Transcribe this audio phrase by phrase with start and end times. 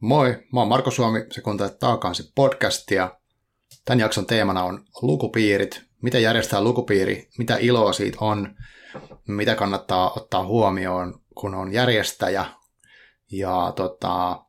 [0.00, 3.18] Moi, mä oon Marko Suomi, se kuuntelee Taakansi podcastia.
[3.84, 8.54] Tämän jakson teemana on lukupiirit, miten järjestää lukupiiri, mitä iloa siitä on,
[9.26, 12.44] mitä kannattaa ottaa huomioon, kun on järjestäjä,
[13.32, 14.44] ja tota,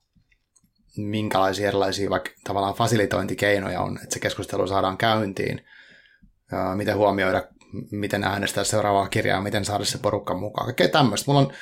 [0.97, 5.65] minkälaisia erilaisia vaikka tavallaan fasilitointikeinoja on, että se keskustelu saadaan käyntiin,
[6.51, 7.43] ja miten huomioida,
[7.91, 11.31] miten äänestää seuraavaa kirjaa, miten saada se porukka mukaan, kaikkea tämmöistä.
[11.31, 11.53] Mulla on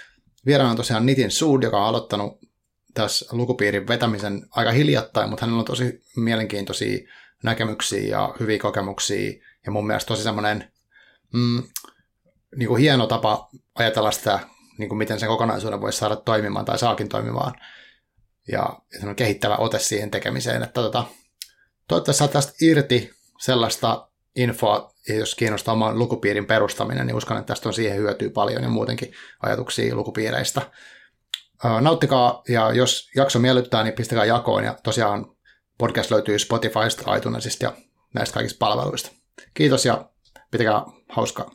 [0.46, 2.48] vieraana tosiaan Nitin Suud, joka on aloittanut
[2.94, 7.08] tässä lukupiirin vetämisen aika hiljattain, mutta hänellä on tosi mielenkiintoisia
[7.44, 9.32] näkemyksiä ja hyviä kokemuksia
[9.66, 10.72] ja mun mielestä tosi semmoinen
[11.34, 11.64] mm,
[12.56, 14.40] niin kuin hieno tapa ajatella sitä,
[14.78, 17.54] niin kuin miten sen kokonaisuuden voisi saada toimimaan tai saakin toimimaan.
[18.52, 21.04] Ja, ja kehittävä ote siihen tekemiseen, että tota,
[21.88, 27.70] toivottavasti saat tästä irti sellaista infoa, jos kiinnostaa oman lukupiirin perustaminen, niin uskon, että tästä
[27.70, 30.62] on siihen hyötyä paljon ja muutenkin ajatuksia lukupiireistä
[31.82, 35.26] nauttikaa ja jos jakso miellyttää, niin pistäkää jakoon ja tosiaan
[35.78, 37.74] podcast löytyy Spotifysta, iTunesista ja
[38.14, 39.12] näistä kaikista palveluista.
[39.54, 40.10] Kiitos ja
[40.52, 41.52] pitäkää hauskaa.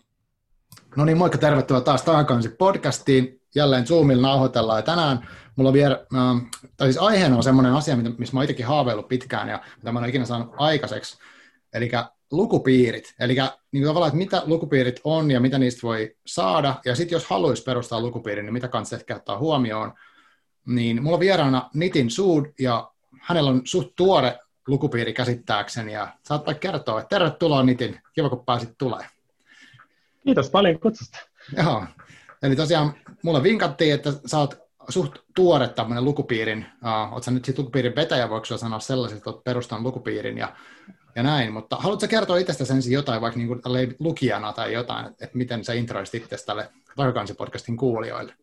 [0.96, 3.40] No niin, moikka, tervetuloa taas Taakansi podcastiin.
[3.54, 7.96] Jälleen Zoomilla nauhoitellaan ja tänään mulla on vielä, äh, tai siis aiheena on semmoinen asia,
[7.96, 11.18] missä mä oon itsekin haaveillut pitkään ja mitä mä oon ikinä saanut aikaiseksi.
[11.72, 11.90] Eli
[12.32, 13.36] lukupiirit, eli
[13.72, 17.62] niin tavallaan, että mitä lukupiirit on ja mitä niistä voi saada, ja sitten jos haluaisi
[17.62, 19.92] perustaa lukupiirin, niin mitä kannattaa ehkä ottaa huomioon,
[20.66, 26.54] niin mulla on vieraana Nitin Suud, ja hänellä on suht tuore lukupiiri käsittääkseni, ja saattaa
[26.54, 29.06] kertoa, että tervetuloa Nitin, kiva kun pääsit tulee.
[30.24, 31.18] Kiitos paljon kutsusta.
[31.56, 31.84] Joo,
[32.42, 37.58] eli tosiaan mulla vinkattiin, että sä oot suht tuore tämmöinen lukupiirin, uh, oot sä nyt
[37.58, 40.52] lukupiirin vetäjä, voiko sanoa sellaiset, että oot perustanut lukupiirin, ja
[41.16, 43.60] ja näin, mutta haluatko kertoa itsestäsi ensin jotain, vaikka niin kuin
[43.98, 48.34] lukijana tai jotain, että, että miten sä introisit itse tälle Takakansi-podcastin kuulijoille?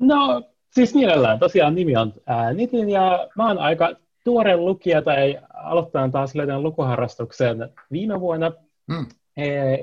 [0.00, 1.38] No, siis mielellään.
[1.38, 6.62] Tosiaan nimi on ää, Nitin ja mä oon aika tuore lukija tai aloittanut taas löytän
[6.62, 8.52] lukuharrastuksen viime vuonna.
[8.92, 9.06] Hmm.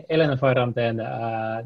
[0.10, 0.98] Elena Ferranteen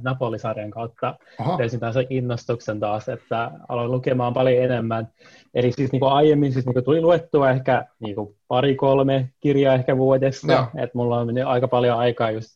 [0.02, 1.16] Napoli-sarjan kautta
[1.60, 5.08] löysin taas innostuksen taas, että aloin lukemaan paljon enemmän.
[5.54, 9.76] Eli siis niin kuin aiemmin siis niin kuin tuli luettua ehkä niin kuin pari-kolme kirjaa
[9.76, 10.68] ehkä vuodessa, no.
[10.84, 12.50] että mulla on mennyt aika paljon aikaa just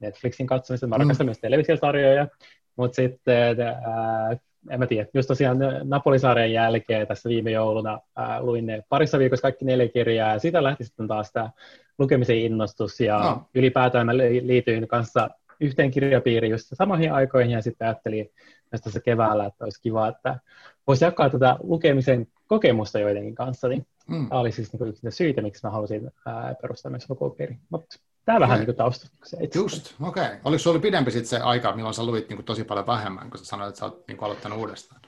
[0.00, 1.28] Netflixin katsomista, mä rakastan mm.
[1.28, 2.28] myös televisiosarjoja,
[2.76, 4.36] mutta sitten ää,
[4.70, 9.42] en mä tiedä, just tosiaan Napolisarjan jälkeen tässä viime jouluna ää, luin ne parissa viikossa
[9.42, 11.50] kaikki neljä kirjaa ja siitä lähti sitten taas tämä
[11.98, 13.48] lukemisen innostus ja no.
[13.54, 18.30] ylipäätään mä liityin kanssa yhteen kirjapiiriin just samoihin aikoihin ja sitten ajattelin
[18.72, 20.38] myös tässä keväällä, että olisi kiva, että
[20.86, 24.28] voisi jakaa tätä lukemisen kokemusta joidenkin kanssa, niin mm.
[24.28, 27.56] tämä oli siis niin yksi syitä, miksi mä halusin ää, perustaa myös lukupiiri.
[27.70, 29.58] Mutta tämä vähän niin taustatuksia itse.
[29.58, 30.24] Just, okei.
[30.24, 30.36] Okay.
[30.44, 33.38] Oliko sinulla pidempi sitten se aika, milloin sä luit niin kuin tosi paljon vähemmän, kun
[33.38, 35.00] sä sanoit, että sä oot niin kuin aloittanut uudestaan?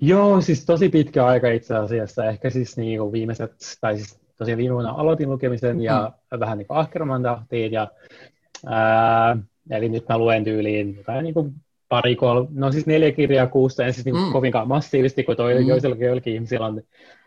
[0.00, 2.24] Joo, siis tosi pitkä aika itse asiassa.
[2.24, 5.84] Ehkä siis niin kuin viimeiset, tai siis tosiaan viime vuonna aloitin lukemisen mm-hmm.
[5.84, 7.72] ja vähän niin kuin ahkeramman tahtiin.
[7.72, 7.88] Ja,
[8.66, 9.36] ää,
[9.70, 11.54] eli nyt mä luen tyyliin jotain niin kuin
[11.88, 14.32] pari, kolme, no siis neljä kirjaa kuusta, en siis niin mm.
[14.32, 15.68] kovinkaan massiivisesti, kun toi mm.
[15.68, 16.82] joisilla joillakin ihmisillä on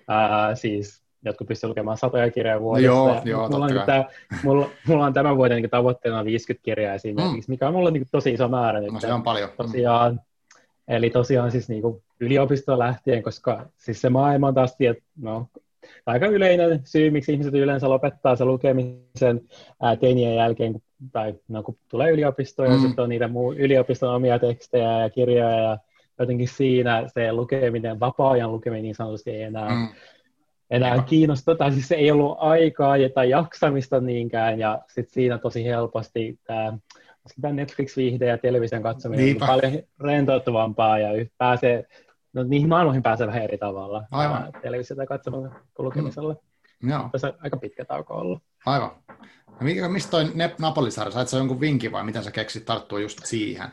[0.07, 2.85] ää, siis jotkut pystyvät lukemaan satoja kirjoja vuodessa.
[2.85, 4.05] Joo, joo, mulla, on, tämä,
[4.43, 7.53] mulla, mulla on tämän vuoden niin tavoitteena 50 kirjaa esimerkiksi, mm.
[7.53, 8.81] mikä on mulle niin tosi iso määrä.
[8.81, 9.49] No, se on paljon.
[9.57, 10.19] Tosiaan,
[10.87, 15.47] Eli tosiaan siis niin kuin yliopistoon lähtien, koska siis se maailma on taas tiet, no,
[16.05, 19.41] aika yleinen syy, miksi ihmiset yleensä lopettaa se lukemisen
[19.81, 22.75] ää, teinien jälkeen, tai no, kun tulee yliopistoon mm.
[22.75, 25.77] ja sitten on niitä muu, yliopiston omia tekstejä ja kirjoja ja
[26.19, 29.87] jotenkin siinä se lukeminen, vapaa-ajan lukeminen niin sanotusti ei enää, mm.
[30.69, 35.65] enää kiinnosta, tai siis se ei ollut aikaa tai jaksamista niinkään, ja sitten siinä tosi
[35.65, 36.77] helposti tämä
[37.41, 39.45] tämä Netflix-viihde ja television katsominen Niinpä.
[39.45, 41.85] on paljon rentouttavampaa ja pääsee,
[42.33, 44.51] no niihin maailmoihin pääsee vähän eri tavalla Aivan.
[44.61, 46.35] televisiota katsomalla kuin lukemisella.
[46.83, 46.89] Mm.
[46.89, 47.09] Joo.
[47.11, 48.43] Tässä aika pitkä tauko ollut.
[48.65, 48.91] Aivan.
[49.47, 50.25] No, mikä, mistä toi
[50.59, 51.11] Napoli-sarja?
[51.11, 53.67] Sait sä jonkun vinkin vai miten sä keksit tarttua just siihen?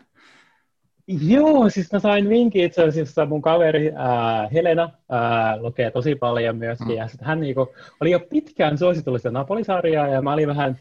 [1.07, 6.57] Joo, siis mä sain vinkin itse asiassa, mun kaveri ää, Helena ää, lukee tosi paljon
[6.57, 6.95] myöskin, mm.
[6.95, 10.79] ja hän niinku, oli jo pitkään suositellut sitä Napoli-sarjaa, ja mä olin vähän,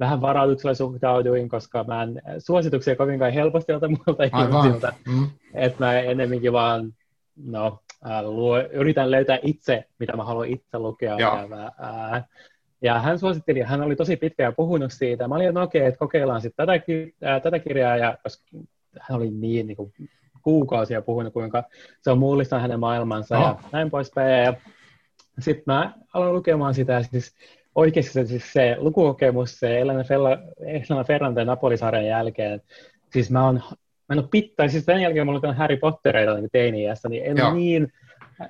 [0.00, 4.92] vähän varautuksella suhtauduin, koska mä en suosituksia kovinkaan helposti ota muilta ihmisiltä.
[5.08, 5.30] Mm.
[5.54, 6.92] Että mä ennemminkin vaan
[7.36, 7.78] no,
[8.10, 11.18] äh, luo, yritän löytää itse, mitä mä haluan itse lukea.
[11.18, 11.72] Ja, mä,
[12.14, 12.24] äh,
[12.82, 15.28] ja hän suositteli, hän oli tosi pitkä ja puhunut siitä.
[15.28, 16.84] Mä olin, että no okei, että kokeillaan sitten tätä,
[17.28, 18.44] äh, tätä kirjaa, ja koska
[19.00, 19.92] hän oli niin, niin kuin,
[20.42, 21.64] kuukausia puhunut, kuinka
[22.00, 23.44] se on mullistanut hänen maailmansa oh.
[23.44, 24.44] ja näin poispäin.
[24.44, 24.54] Ja
[25.38, 27.34] sitten mä aloin lukemaan sitä, siis
[27.74, 30.02] oikeasti se, siis se lukukokemus, se Elena,
[30.60, 32.62] Elena Ferrante Napolisarjan jälkeen,
[33.12, 33.62] siis mä oon,
[34.12, 36.78] mä en ole pitää, siis sen jälkeen mä olen Harry Pottereita niin teini
[37.08, 37.48] niin en Joo.
[37.48, 37.92] ole niin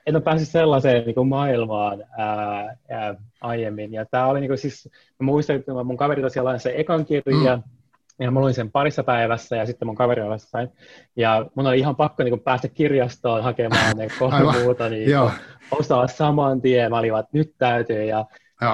[0.07, 3.93] en ole päässyt sellaiseen niin kuin maailmaan ää, ää, aiemmin.
[3.93, 4.89] Ja tämä oli niin kuin, siis,
[5.19, 8.25] mä muistan, että mun kaveri tosiaan se ekan kirjan, mm.
[8.25, 10.69] ja mä luin sen parissa päivässä, ja sitten mun kaveri oli sain.
[11.17, 15.11] Ja mun oli ihan pakko niin kuin, päästä kirjastoon hakemaan ne kolme muuta, niin
[15.71, 16.91] osaa saman tien.
[16.91, 18.25] Mä olin, että nyt täytyy, ja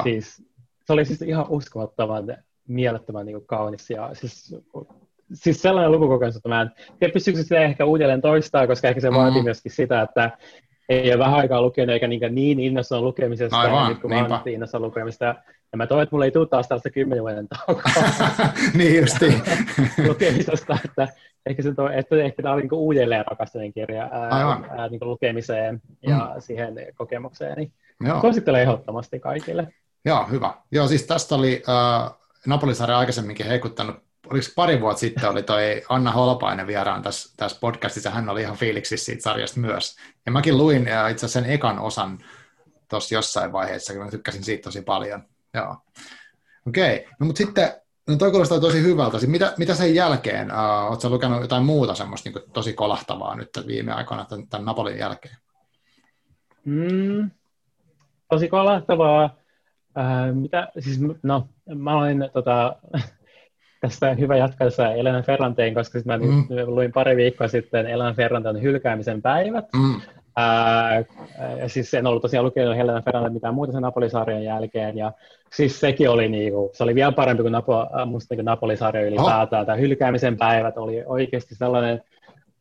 [0.03, 0.43] siis,
[0.85, 2.37] se oli siis ihan uskomattoman
[2.69, 3.91] mielettömän niin kuin, kaunis.
[3.91, 4.57] Ja siis
[5.33, 9.13] siis sellainen lukukokemus, että mä en tiedä, pystyykö sitä ehkä uudelleen toistaa, koska ehkä se
[9.13, 9.45] vaatii mm.
[9.45, 10.31] myöskin sitä, että
[10.89, 14.29] ei ole vähän aikaa lukenut eikä niin, niin innostunut lukemisesta, Aivan, nyt kun niinpä.
[14.29, 15.25] mä innostunut lukemista.
[15.73, 17.93] Ja mä toivon, että mulla ei tule taas tällaista kymmenen vuoden taukoa
[18.79, 19.43] niin justi.
[20.09, 21.09] lukemisesta, että
[21.47, 24.29] ehkä, se toi, että ehkä tämä oli niin uudelleen rakastuneen kirja ää,
[24.79, 26.41] ää, niin lukemiseen ja mm.
[26.41, 27.57] siihen kokemukseen.
[27.57, 28.21] Niin Joo.
[28.21, 29.69] Suosittelen ehdottomasti kaikille.
[30.05, 30.55] Joo, hyvä.
[30.73, 32.11] Joo, siis tästä oli äh,
[32.47, 33.97] Napolisarja aikaisemminkin heikuttanut
[34.31, 38.57] oliko pari vuotta sitten oli toi Anna Holpainen vieraan tässä, tässä podcastissa, hän oli ihan
[38.57, 39.97] fiiliksissä siitä sarjasta myös.
[40.27, 42.19] Ja mäkin luin ja itse asiassa sen ekan osan
[42.91, 45.23] tuossa jossain vaiheessa, kun mä tykkäsin siitä tosi paljon.
[45.55, 45.77] Joo.
[46.69, 47.13] Okei, okay.
[47.21, 47.73] no mutta sitten,
[48.09, 49.19] no toi kuulostaa tosi hyvältä.
[49.19, 50.53] Sitten mitä, mitä sen jälkeen?
[50.53, 54.99] Uh, Oletko lukenut jotain muuta semmoista niin tosi kolahtavaa nyt viime aikoina tämän, tämän Napolin
[54.99, 55.37] jälkeen?
[56.65, 57.31] Mm,
[58.31, 59.25] tosi kolahtavaa.
[59.99, 62.77] Äh, mitä, siis, no, mä olin tota,
[63.81, 66.47] Tästä hyvä jatkaa tässä Elena Ferranteen, koska mä mm.
[66.67, 69.65] luin pari viikkoa sitten Elena Ferranteen hylkäämisen päivät.
[69.73, 70.01] Mm.
[70.37, 71.05] Ää,
[71.67, 75.13] siis en ollut tosiaan lukenut Helena Ferranteen mitään muuta sen Napoli-sarjan jälkeen, ja
[75.53, 79.61] siis sekin oli, niinku, se oli vielä parempi kuin Napo, musta niin Napoli-sarja ylipäätään.
[79.61, 79.67] Oh.
[79.67, 82.03] Tämä hylkäämisen päivät oli oikeasti sellainen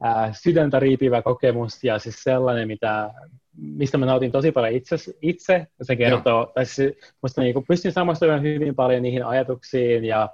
[0.03, 3.09] ää, sydäntä riipivä kokemus, ja siis sellainen, mitä,
[3.57, 5.67] mistä mä nautin tosi paljon itse, itse.
[5.81, 10.29] se kertoo, tai siis, musta niinku, pystyn samastumaan hyvin paljon niihin ajatuksiin, ja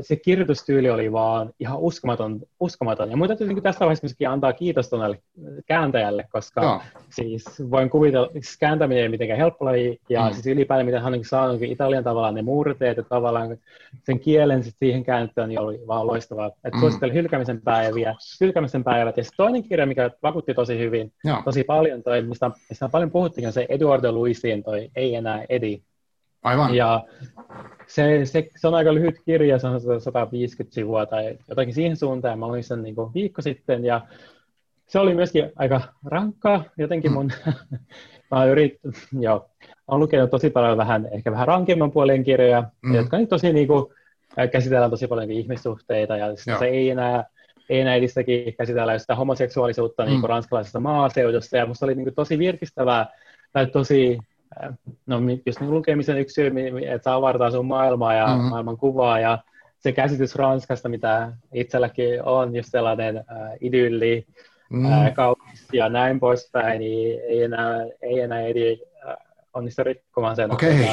[0.00, 2.40] se kirjoitustyyli oli vaan ihan uskomaton.
[2.60, 3.10] uskomaton.
[3.10, 5.18] Ja mun täytyy niin tässä vaiheessa myöskin antaa kiitos tuonne
[5.66, 6.80] kääntäjälle, koska no.
[7.10, 10.32] siis voin kuvitella, siis kääntäminen ei mitenkään helppo laji, ja mm.
[10.32, 13.56] siis ylipäätään miten hän on saanut Italian tavallaan ne murteet, ja tavallaan
[14.04, 16.46] sen kielen sit siihen kääntöön niin oli vaan loistavaa.
[16.46, 16.80] Että mm.
[16.80, 19.16] suosittelen hylkämisen päiviä, hylkämisen päivät.
[19.16, 21.42] Ja toinen kirja, mikä vakuutti tosi hyvin, no.
[21.44, 25.82] tosi paljon, toi, mistä, mistä paljon puhuttiin, on se Eduardo Luisin, toi Ei enää Edi.
[26.42, 26.74] Aivan.
[26.74, 27.04] Ja
[27.90, 32.38] se, se, se, on aika lyhyt kirja, se on 150 sivua tai jotakin siihen suuntaan.
[32.38, 34.00] Mä luin sen niin kuin viikko sitten ja
[34.86, 36.64] se oli myöskin aika rankkaa.
[36.78, 37.14] Jotenkin mm.
[37.14, 37.32] mun,
[38.30, 38.78] mä yrit,
[39.20, 39.50] joo,
[39.88, 42.94] olen lukenut tosi paljon vähän, ehkä vähän rankemman puolen kirjoja, mm.
[42.94, 43.86] jotka nyt tosi niin kuin,
[44.52, 46.26] käsitellään tosi paljon ihmissuhteita ja
[46.58, 47.24] se ei enää
[47.70, 50.12] ei enää edistäkin käsitellä sitä homoseksuaalisuutta niin mm.
[50.12, 53.06] niin kuin ranskalaisessa maaseudussa, ja musta oli niin kuin, tosi virkistävää
[53.52, 54.18] tai tosi
[55.06, 56.52] no jos niin lukemisen yksi syy,
[56.86, 58.42] että saa avartaa sun maailmaa ja mm-hmm.
[58.42, 59.38] maailman kuvaa ja
[59.78, 63.24] se käsitys Ranskasta, mitä itselläkin on, just sellainen äh,
[63.60, 64.26] idylli,
[64.70, 64.92] mm.
[64.92, 69.16] äh, kaunis ja näin poispäin, niin ei enää, ei enää edi äh,
[69.54, 70.52] onnistu rikkomaan sen.
[70.52, 70.74] Okay.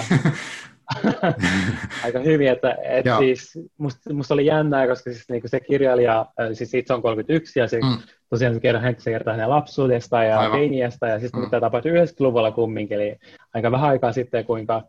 [2.04, 6.74] aika hyvin, että et siis musta, musta, oli jännää, koska siis niinku se kirjailija, siis
[6.74, 7.98] itse on 31 ja se mm
[8.30, 11.44] tosiaan se kertoo, se kertoo hänen lapsuudesta ja teiniästä, ja sitten mm.
[11.45, 13.18] mitä tapahtui 90-luvulla kumminkin, eli
[13.54, 14.84] aika vähän aikaa sitten, kuinka,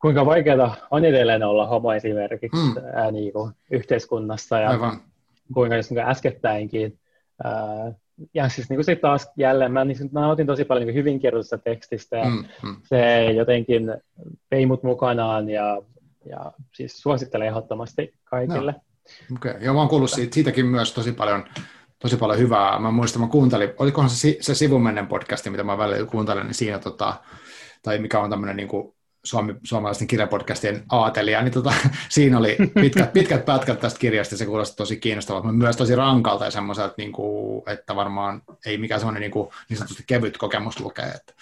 [0.00, 2.74] kuinka vaikeaa on edelleen olla homo esimerkiksi mm.
[2.94, 5.00] ää, niin kuin, yhteiskunnassa, ja Aivan.
[5.54, 6.98] kuinka jos niin äskettäinkin,
[7.44, 7.92] ää,
[8.34, 11.20] ja siis niin kuin se taas jälleen, mä, niin, mä nautin tosi paljon niin hyvin
[11.20, 12.76] kirjoitusta tekstistä, ja mm, mm.
[12.84, 13.94] se jotenkin
[14.50, 15.82] vei mut mukanaan, ja,
[16.24, 18.72] ja siis suosittelen ehdottomasti kaikille.
[18.72, 19.36] No.
[19.36, 19.62] Okei, okay.
[19.62, 21.44] ja mä oon kuullut siitä, siitäkin myös tosi paljon
[21.98, 22.78] tosi paljon hyvää.
[22.78, 26.78] Mä muistan, mä kuuntelin, olikohan se, se sivumennen podcasti, mitä mä välillä kuuntelen, niin siinä
[26.78, 27.14] tota,
[27.82, 31.72] tai mikä on tämmöinen niin kuin Suomi, suomalaisten kirjapodcastien aatelija, niin tota,
[32.08, 36.44] siinä oli pitkät, pitkät pätkät tästä kirjasta, se kuulosti tosi kiinnostavalta, mutta myös tosi rankalta
[36.44, 40.80] ja semmoiselta, niin kuin, että varmaan ei mikään semmoinen niin, kuin, niin sanotusti kevyt kokemus
[40.80, 41.06] lukea.
[41.06, 41.34] Että.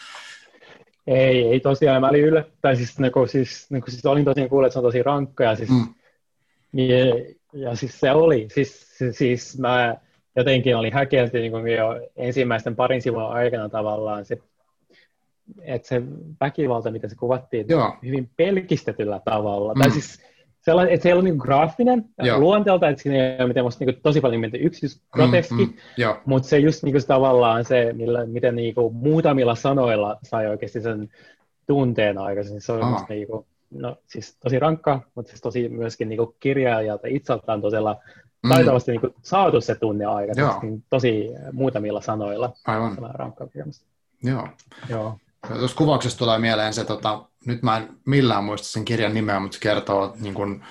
[1.06, 4.50] Ei, ei tosiaan, mä olin yllättäen, siis, niin kuin, siis, niin kuin, siis olin tosiaan
[4.50, 5.94] kuullut, että se on tosi rankka ja siis, mm.
[6.72, 6.96] ja,
[7.52, 9.96] ja siis se oli, siis, siis mä,
[10.37, 14.38] jotenkin oli häkelty niin kuin jo ensimmäisten parin sivun aikana tavallaan se,
[15.62, 16.02] että se
[16.40, 17.97] väkivalta, mitä se kuvattiin Joo.
[18.02, 19.75] hyvin pelkistetyllä tavalla.
[19.75, 19.80] Mm.
[19.80, 20.23] Tai siis
[20.61, 22.40] sellainen, että se ei ollut niin graafinen Joo.
[22.40, 26.59] luonteelta, että siinä ei ole mitään niin tosi paljon miten yksityisgroteski, mm, mm, mutta se
[26.59, 31.09] just niin kuin, tavallaan se, millä, miten niin kuin, muutamilla sanoilla sai oikeasti sen
[31.66, 32.61] tunteen aikaisemmin.
[32.61, 37.07] Se on niin kuin, no, siis tosi rankka, mutta siis tosi myöskin niin kuin kirjailijalta
[37.07, 37.97] itseltään tosiaan
[38.42, 38.49] mm.
[38.49, 42.52] taitavasti niin kuin, saatu se tunne aika niin tosi muutamilla sanoilla.
[42.66, 42.97] Aivan.
[43.14, 43.49] Rankkaa
[44.23, 44.49] Joo.
[44.88, 45.19] Joo.
[45.49, 49.54] Tuossa kuvauksessa tulee mieleen se, tota, nyt mä en millään muista sen kirjan nimeä, mutta
[49.54, 50.64] se kertoo niin kuin,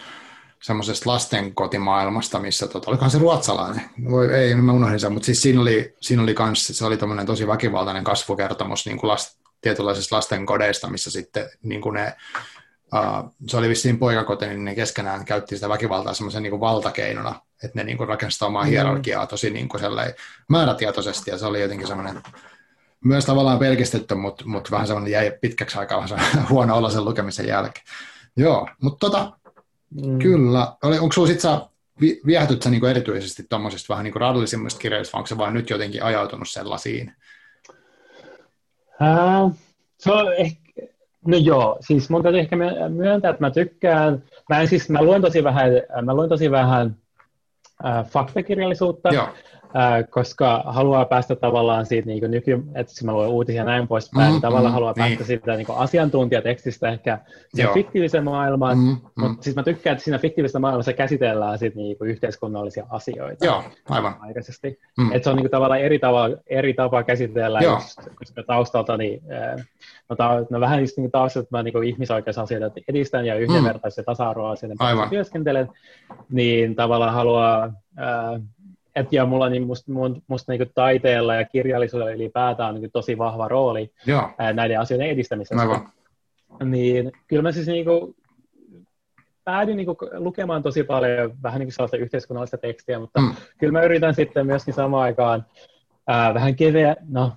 [0.64, 5.42] semmoisesta lasten kotimaailmasta, missä, tota, olikohan se ruotsalainen, Voi, ei, mä unohdin sen, mutta siis
[5.42, 10.46] siinä oli, siinä oli kans, se oli tosi väkivaltainen kasvukertomus niin kuin last, tietynlaisista lasten
[10.46, 12.16] kodeista, missä sitten niin kuin ne
[12.94, 17.80] Uh, se oli vissiin poikakoti, niin ne keskenään käytti sitä väkivaltaa semmoisen niin valtakeinona, että
[17.80, 18.70] ne niin kuin rakensivat omaa mm.
[18.70, 19.84] hierarkiaa tosi niin kuin
[20.50, 22.22] määrätietoisesti, ja se oli jotenkin semmoinen
[23.06, 26.06] myös tavallaan pelkistetty, mutta, mutta vähän semmoinen jäi pitkäksi aikaa
[26.50, 27.86] huono olla sen lukemisen jälkeen.
[28.38, 29.32] Joo, mutta tota,
[29.90, 30.20] mm.
[30.20, 30.74] kyllä.
[30.84, 31.52] Oli, onko sinulla sitten
[32.26, 36.04] viehätyt sä niinku erityisesti tuommoisista vähän niinku raadallisimmista kirjoista, vai onko se vain nyt jotenkin
[36.04, 37.14] ajautunut sellaisiin?
[39.02, 39.56] Uh,
[39.98, 40.62] se on ehkä,
[41.28, 42.56] no joo, siis mun täytyy ehkä
[42.90, 46.98] myöntää, että mä tykkään, mä en siis, mä luen tosi vähän, mä luen tosi vähän
[47.86, 49.30] äh, faktakirjallisuutta, joo
[50.10, 54.28] koska haluaa päästä tavallaan siitä niin nyky, että siis mä luen uutisia ja näin poispäin,
[54.28, 55.08] mm, niin tavallaan mm, haluaa niin.
[55.08, 57.20] päästä siitä niin asiantuntijatekstistä ehkä
[57.54, 59.24] sen fiktiivisen maailman, mm, mm.
[59.24, 63.46] mutta siis mä tykkään, että siinä fiktiivisessä maailmassa käsitellään sit niin yhteiskunnallisia asioita.
[63.46, 64.16] Joo, aivan.
[64.20, 64.80] Aikaisesti.
[64.98, 65.12] Mm.
[65.12, 69.22] Että se on niin kuin, tavallaan eri tapa, eri tapa käsitellä, just, koska taustalta niin,
[70.10, 74.04] no, ta, no vähän just niin taustalta, että mä niin ihmisoikeusasioita edistän ja yhdenvertaisuus- ja
[74.04, 74.78] tasa-arvoasioiden
[75.10, 75.70] työskentelen,
[76.30, 77.74] niin tavallaan haluaa
[78.96, 79.92] et ja mulla niin musta,
[80.28, 84.30] musta niin taiteella ja kirjallisuudella ylipäätään on niin tosi vahva rooli Joo.
[84.54, 85.62] näiden asioiden edistämisessä.
[85.62, 85.90] Aivan.
[86.64, 88.16] Niin kyllä mä siis niin kuin,
[89.44, 93.36] päädyin niin kuin, lukemaan tosi paljon vähän niin kuin sellaista yhteiskunnallista tekstiä, mutta mm.
[93.58, 95.46] kyllä mä yritän sitten myöskin samaan aikaan
[96.08, 97.32] ää, vähän keveä, no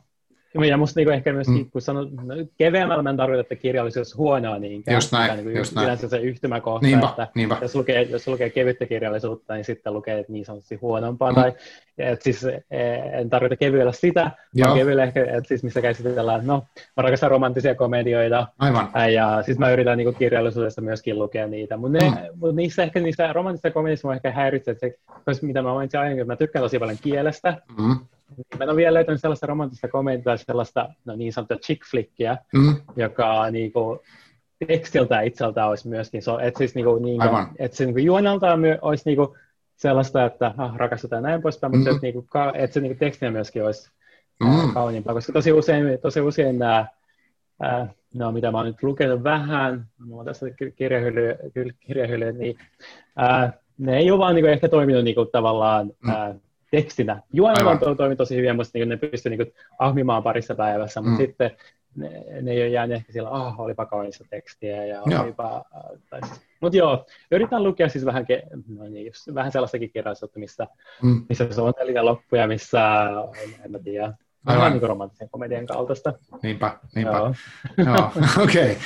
[0.69, 1.71] ja musta niinku ehkä myös, mm.
[1.71, 4.95] kun sanon, no, keveämmällä mä en tarkoita, että kirjallisuus huonoa niinkään.
[4.95, 5.99] Just näin, niin just näin.
[5.99, 7.59] se yhtymäkohta, niinpä, että niinpä.
[7.61, 11.31] Jos, lukee, jos lukee kevyttä kirjallisuutta, niin sitten lukee niin sanotusti huonompaa.
[11.31, 11.35] Mm.
[11.35, 11.53] Tai,
[11.99, 12.61] et siis, e,
[13.13, 14.67] en tarkoita kevyellä sitä, Joo.
[14.67, 16.65] vaan kevyellä ehkä, et siis missä käsitellään, no,
[16.97, 18.47] mä rakastan romanttisia komedioita.
[18.59, 18.89] Aivan.
[19.13, 21.77] Ja siis mä yritän niin kirjallisuudesta myöskin lukea niitä.
[21.77, 22.17] Mutta mm.
[22.35, 26.21] mut niissä ehkä niissä romanttisissa komedioissa mä ehkä häiritsee, että se, mitä mä mainitsin aiemmin,
[26.21, 27.63] että mä tykkään tosi paljon kielestä.
[27.79, 27.97] Mm.
[28.59, 32.77] Mä en ole vielä löytänyt sellaista romanttista komediaa, sellaista no, niin sanottua chick flickia, mm.
[32.97, 33.99] joka niin kuin,
[34.67, 38.05] tekstiltä itseltä olisi myöskin, so, että siis niin kuin, niin kuin, että se niin kuin,
[38.05, 38.47] juonalta
[38.83, 39.29] olisi niin kuin,
[39.77, 41.97] sellaista, että ah, rakastetaan näin poispäin, mutta mm.
[41.97, 43.91] että, niin kuin, että se niin kuin, tekstinä myöskin olisi
[44.45, 44.75] mm.
[44.75, 46.87] kauniimpaa, koska tosi usein, tosi usein nämä,
[47.65, 50.47] äh, no mitä mä oon nyt lukenut vähän, mulla on tässä
[50.77, 51.37] kirjahylly,
[51.81, 52.59] kirjahylly niin
[53.23, 56.41] äh, ne ei ole vaan niin kuin, ehkä toiminut niin kuin, tavallaan mm.
[56.73, 57.23] Tekstinä.
[57.33, 61.27] Juonella on toimi tosi hyvin, mutta niin ne pystyy niin ahmimaan parissa päivässä, mutta mm.
[61.27, 61.51] sitten
[61.97, 65.23] ne, ne ei ole jäänyt ehkä siellä, ah, oh, olipa kaunista tekstiä ja joo.
[65.23, 65.65] olipa,
[66.11, 68.27] tai siis, mutta joo, yritän lukea siis vähän,
[68.69, 70.67] no niin, just, vähän sellaistakin kirjallisuutta, missä,
[71.03, 71.25] mm.
[71.29, 71.75] missä se on
[72.33, 72.81] ja missä,
[73.65, 74.13] en mä tiedä,
[74.47, 74.73] Aivan.
[74.73, 76.13] niin romanttisen komedian kaltaista.
[76.43, 77.13] Niinpä, niinpä.
[77.13, 77.35] Joo.
[77.87, 78.13] Joo,
[78.43, 78.63] okei.
[78.63, 78.77] Okay.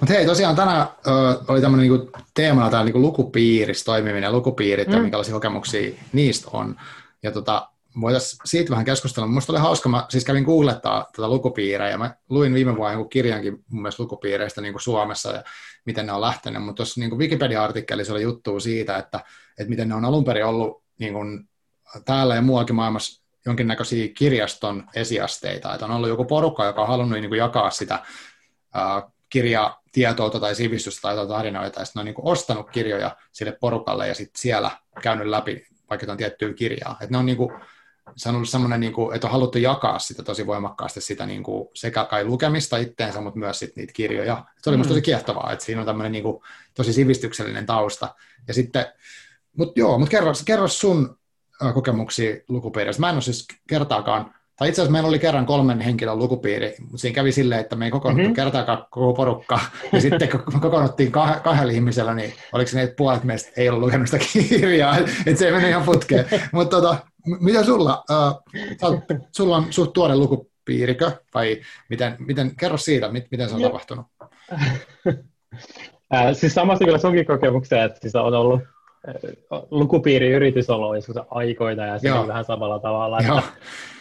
[0.00, 1.10] Mutta hei, tosiaan tänään ö,
[1.48, 4.94] oli tämmöinen niinku teemana tämä niinku lukupiirissä toimiminen, lukupiirit mm.
[4.94, 6.76] ja minkälaisia kokemuksia niistä on.
[7.22, 7.68] Ja tota,
[8.00, 9.28] voitaisiin siitä vähän keskustella.
[9.28, 13.82] Minusta oli hauska, mä siis kävin googlettaa tätä lukupiirejä, mä luin viime vuonna kirjankin mun
[13.82, 15.42] mielestä lukupiireistä niin kuin Suomessa, ja
[15.84, 19.20] miten ne on lähtenyt, mutta tuossa niin Wikipedia-artikkelissa oli juttu siitä, että,
[19.58, 21.48] että miten ne on alun perin ollut niin kuin
[22.04, 27.20] täällä ja muuallakin maailmassa jonkinnäköisiä kirjaston esiasteita, että on ollut joku porukka, joka on halunnut
[27.20, 27.98] niin kuin jakaa sitä
[28.74, 34.08] ää, kirjatietoa tai sivistystä tai tarinoita, ja sitten on niin kuin ostanut kirjoja sille porukalle
[34.08, 34.70] ja sitten siellä
[35.02, 36.96] käynyt läpi vaikka jotain tiettyä kirjaa.
[37.00, 37.50] Että ne on niin kuin,
[38.16, 41.42] se on ollut semmoinen, niin kuin, että on haluttu jakaa sitä tosi voimakkaasti sitä niin
[41.42, 44.44] kuin, sekä kai lukemista itteensä, mutta myös sit niitä kirjoja.
[44.62, 44.78] Se oli mm.
[44.78, 46.42] musta tosi kiehtovaa, että siinä on tämmöinen niin kuin,
[46.74, 48.14] tosi sivistyksellinen tausta.
[48.48, 48.86] Ja sitten,
[49.56, 51.18] mutta joo, mutta kerro, kerro sun
[51.74, 53.00] kokemuksia lukupiiristä.
[53.00, 56.98] Mä en ole siis kertaakaan tai itse asiassa meillä oli kerran kolmen henkilön lukupiiri, mutta
[56.98, 58.34] siinä kävi silleen, että me ei kokoonnuttu mm-hmm.
[58.34, 59.60] kertaakaan koko porukka,
[59.92, 63.50] ja sitten kun me kokoonnuttiin kah- kahdella ihmisellä, niin oliko se ne, että puolet meistä
[63.56, 66.26] ei ollut lukenut sitä kirjaa, että se ei mene ihan putkeen.
[66.52, 66.96] mutta tota,
[67.40, 69.02] mitä sulla, uh,
[69.36, 74.06] sulla on suht tuore lukupiirikö, vai miten, miten kerro siitä, miten se on tapahtunut?
[76.14, 78.60] Äh, siis samasta kyllä sunkin kokemuksia, että siis on ollut
[79.70, 83.18] lukupiiriyritys ollut joskus aikoina ja se on vähän samalla tavalla.
[83.20, 83.42] Että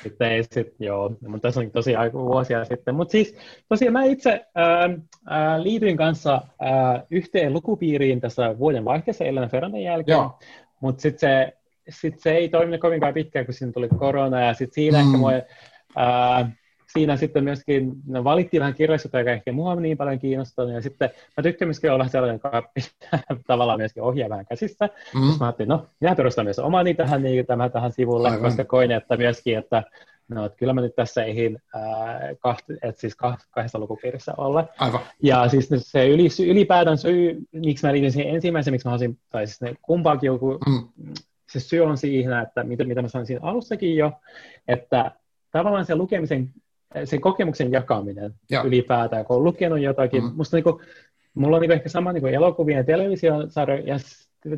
[0.03, 2.95] sitten ei sit, joo, mutta tässä on tosi aika vuosia sitten.
[2.95, 3.37] Mutta siis
[3.69, 4.89] tosiaan mä itse ää,
[5.27, 10.19] ää, liityin kanssa ää, yhteen lukupiiriin tässä vuoden vaihteessa Elena Ferranten jälkeen,
[10.79, 11.53] mutta sitten se,
[11.89, 15.05] sit se ei toiminut kovinkaan pitkään, kun siinä tuli korona ja sitten siinä mm.
[15.05, 15.31] ehkä mua,
[15.95, 16.51] ää,
[16.93, 21.09] siinä sitten myöskin no, valittiin vähän kirjallisuutta, joka ehkä mua niin paljon kiinnostunut, ja sitten
[21.37, 24.89] mä tykkään myöskin olla sellainen, joka pitää tavallaan myöskin ohjaa vähän käsissä.
[25.13, 25.19] Mm.
[25.19, 28.41] Mä ajattelin, no, minä perustan myös omani tähän, niin, tämän, tähän sivulle, Aivan.
[28.41, 29.83] koska koin, että myöskin, että
[30.27, 31.81] no, että kyllä mä nyt tässä eihin äh,
[32.39, 33.15] kaht, et siis
[33.51, 34.67] kahdessa lukupiirissä olla.
[34.79, 34.99] Aivan.
[35.23, 39.47] Ja siis se yli, ylipäätään syy, miksi mä liityin siihen ensimmäisen, miksi mä halusin, tai
[39.47, 41.13] siis ne kumpaakin joku, mm.
[41.49, 44.11] se syy on siihen, että mitä, mitä mä sanoin siinä alussakin jo,
[44.67, 45.11] että
[45.51, 46.49] tavallaan se lukemisen,
[47.05, 48.63] sen kokemuksen jakaminen ja.
[48.63, 50.31] ylipäätään, kun on lukenut jotakin, mm.
[50.35, 50.81] musta niinku,
[51.33, 53.99] mulla on niinku ehkä sama niinku elokuvien ja televisiosarja, ja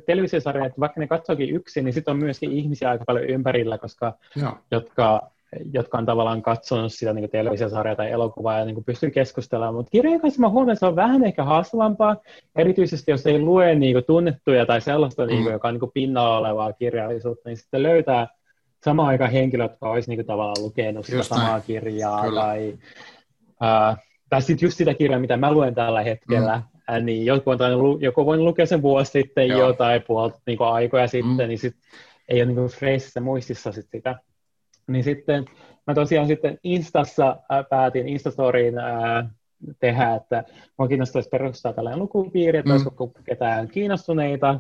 [0.06, 4.14] televisiosarja, että vaikka ne katsoikin yksin, niin sitten on myöskin ihmisiä aika paljon ympärillä, koska,
[4.36, 4.56] ja.
[4.72, 5.32] jotka,
[5.74, 9.74] jotka on tavallaan katsonut sitä niin televisiosarjaa tai elokuvaa ja niin pystyy keskustelemaan.
[9.74, 12.18] Mutta kirjojen kanssa mä huomioon, että se on vähän ehkä haastavampaa,
[12.56, 15.28] erityisesti jos ei lue niin kuin, tunnettuja tai sellaista, mm.
[15.28, 18.28] niin kuin, joka on niin pinnalla olevaa kirjallisuutta, niin sitten löytää
[18.84, 21.64] samaan aikaan henkilöt, jotka olisi niin tavallaan lukenut sitä Just samaa näin.
[21.64, 22.42] kirjaa Kyllä.
[22.42, 22.74] tai
[23.44, 23.98] uh,
[24.30, 26.96] tai sitten just sitä kirjaa, mitä mä luen tällä hetkellä, mm.
[26.96, 29.60] Äh, niin joku on tainnut, joku voinut lukea sen vuosi sitten Joo.
[29.60, 31.48] jo tai puolta niin aikoja sitten, mm.
[31.48, 31.76] niin sit
[32.28, 34.16] ei ole niin freesissä muistissa sit sitä.
[34.88, 35.46] Niin sitten
[35.88, 37.38] mä tosiaan sitten Instassa
[37.70, 38.74] päätin Instastoriin
[39.80, 40.44] tehdä, että
[40.78, 42.74] mua kiinnostaisi perustaa tällainen lukupiiri, että mm.
[42.74, 44.60] olisiko ketään kiinnostuneita,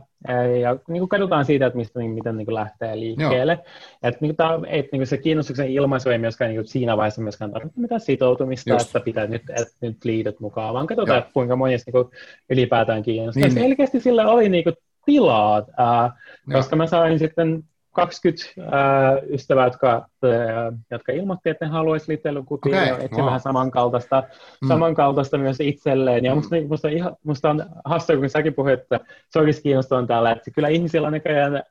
[0.61, 3.59] ja niin kuin katsotaan siitä, että mistä, niin, miten niin kuin lähtee liikkeelle.
[4.03, 7.21] Että niin kuin, et, niin kuin se kiinnostuksen ilmaisu ei myöskään niin kuin siinä vaiheessa
[7.21, 8.85] myöskään tarvitse mitään sitoutumista, Just.
[8.85, 12.07] että pitää nyt, että nyt liitot mukaan, vaan katsotaan, että kuinka moni niin kuin
[12.49, 13.43] ylipäätään kiinnostaa.
[13.43, 14.03] Niin, Selkeästi niin.
[14.03, 14.75] sillä oli niin kuin
[15.05, 16.11] tilaa, äh,
[16.51, 17.63] koska mä sain sitten
[17.99, 23.25] 20 äh, ystävää, jotka, äh, jotka ilmoitti, että ne haluaisi liittyä lukupiiriin, okay, etsi wow.
[23.25, 24.23] vähän samankaltaista,
[24.61, 24.67] mm.
[24.67, 26.25] samankaltaista myös itselleen.
[26.25, 30.31] Ja musta, musta, ihan, musta on hassua, kun säkin puhuit, että se olisi kiinnostavaa täällä,
[30.31, 31.63] että kyllä ihmisillä on näköjään äh,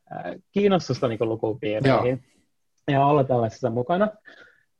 [0.52, 2.24] kiinnostusta niin lukupiireihin
[2.88, 4.08] ja olla tällaisessa mukana.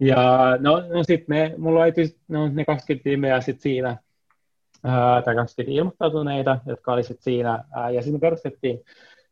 [0.01, 1.93] Ja no, no sitten me, mulla oli
[2.29, 3.97] no, ne 20 tiimeä sitten siinä,
[4.85, 8.81] ää, tai 20 ilmoittautuneita, jotka oli sitten siinä, ää, ja sitten me perustettiin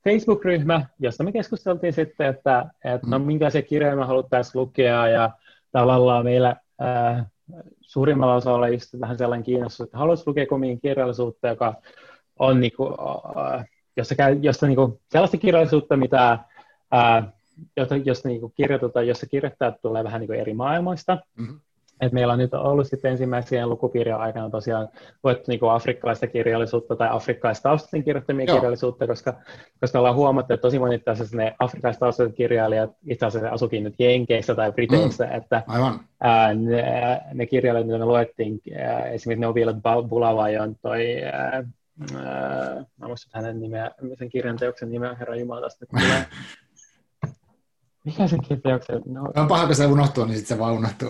[0.07, 3.25] Facebook-ryhmä, jossa me keskusteltiin sitten, että, että no, mm.
[3.25, 5.31] minkälaisia kirjoja me haluttaisiin lukea ja
[5.73, 7.27] tavallaan meillä äh,
[7.81, 11.75] suurimmalla osalla just vähän sellainen kiinnostus, että haluaisi lukea komiin kirjallisuutta, joka
[12.39, 12.97] on niinku,
[13.39, 16.33] äh, jossa, käy, jossa niinku, sellaista kirjallisuutta, mitä
[16.95, 17.25] äh,
[17.77, 21.19] josta, josta niinku kirjoitetaan, jossa kirjoittajat tulee vähän niinku eri maailmoista.
[21.37, 21.61] Mm-hmm.
[22.01, 24.89] Et meillä on nyt ollut sitten ensimmäisen lukupiirien aikana tosiaan
[25.25, 28.57] luettu niin afrikkalaista kirjallisuutta tai afrikkalaistaustaisten kirjoittamia Joo.
[28.57, 29.35] kirjallisuutta, koska,
[29.81, 34.55] koska ollaan huomattu, että tosi monet tässä ne afrikkalaistaustaisten kirjailijat itse asiassa asukin nyt Jenkeissä
[34.55, 35.33] tai Briteissä, mm.
[35.33, 36.01] että Aivan.
[36.21, 39.75] Ää, ne, ne kirjailijat, mitä me luettiin, ää, esimerkiksi ne on vielä
[40.09, 41.65] Bulavajon toi ää,
[42.17, 46.27] ää, mä muistan hänen nimeä, sen kirjan teoksen nimeä, herra Jumala, tästä tulee
[48.07, 49.03] mikä se kiteykseen?
[49.07, 51.09] No, on paha, kun se unohtuu, niin sitten se vaan unohtuu.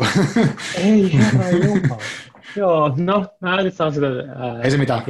[0.78, 2.02] Ei, herra jumala.
[2.56, 5.02] Joo, no, mä nyt saan sitä ää, Ei se mitään.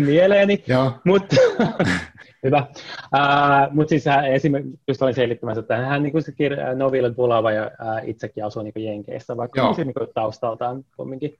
[0.00, 0.64] mieleeni,
[1.04, 1.36] mutta
[2.44, 2.66] Hyvä.
[3.14, 7.52] Uh, Mutta siis hän esimerkiksi, just olin selittämässä, että hän niin se kirja, Noville Bulava
[7.52, 9.74] ja uh, itsekin asuu niin Jenkeissä, vaikka Joo.
[9.76, 11.36] niin kuin taustaltaan kumminkin,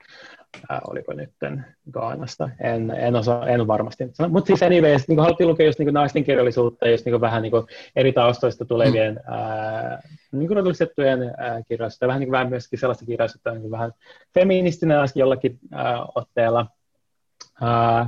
[0.56, 1.30] uh, oliko nyt
[1.90, 4.04] Gaanasta, en, en, osaa, en varmasti.
[4.28, 7.52] Mutta siis anyways, niin haluttiin lukea just niin naisten kirjallisuutta, just niin vähän niin
[7.96, 9.34] eri taustoista tulevien mm.
[9.34, 13.92] uh, niin kuin uh, kirjallisuutta, vähän, niin kuin, vähän myöskin sellaista kirjallisuutta, niin vähän
[14.34, 16.66] feministinen jollakin uh, otteella.
[17.62, 18.06] Uh,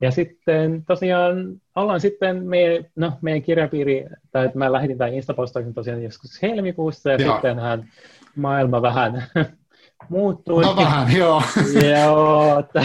[0.00, 6.02] ja sitten tosiaan ollaan sitten meidän, no, meidän kirjapiiri, tai mä lähetin tämän Instapostauksen tosiaan
[6.02, 7.88] joskus helmikuussa, ja sitten sittenhän
[8.36, 9.24] maailma vähän
[10.08, 10.62] muuttui.
[10.62, 11.42] No vähän, joo.
[11.90, 12.82] joo, että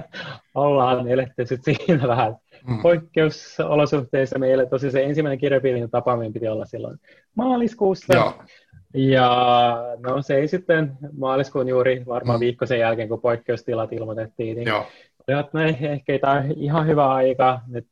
[0.54, 2.82] ollaan eletty sitten siinä vähän mm.
[2.82, 4.38] poikkeusolosuhteissa.
[4.38, 6.98] Meille tosiaan se ensimmäinen kirjapiirin tapaaminen piti olla silloin
[7.34, 8.14] maaliskuussa.
[8.14, 8.42] Joo.
[8.94, 12.40] Ja no se ei sitten maaliskuun juuri varmaan mm.
[12.40, 14.86] viikko sen jälkeen, kun poikkeustilat ilmoitettiin, niin Joo
[15.38, 17.86] että no ehkä ei tämä ihan hyvä aika nyt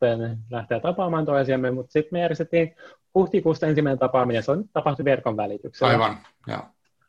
[0.51, 2.75] lähteä tapaamaan toisiamme, mutta sitten me järjestettiin
[3.15, 5.93] huhtikuusta ensimmäinen tapaaminen, se on tapahtui verkon välityksellä.
[5.93, 6.63] Aivan, joo.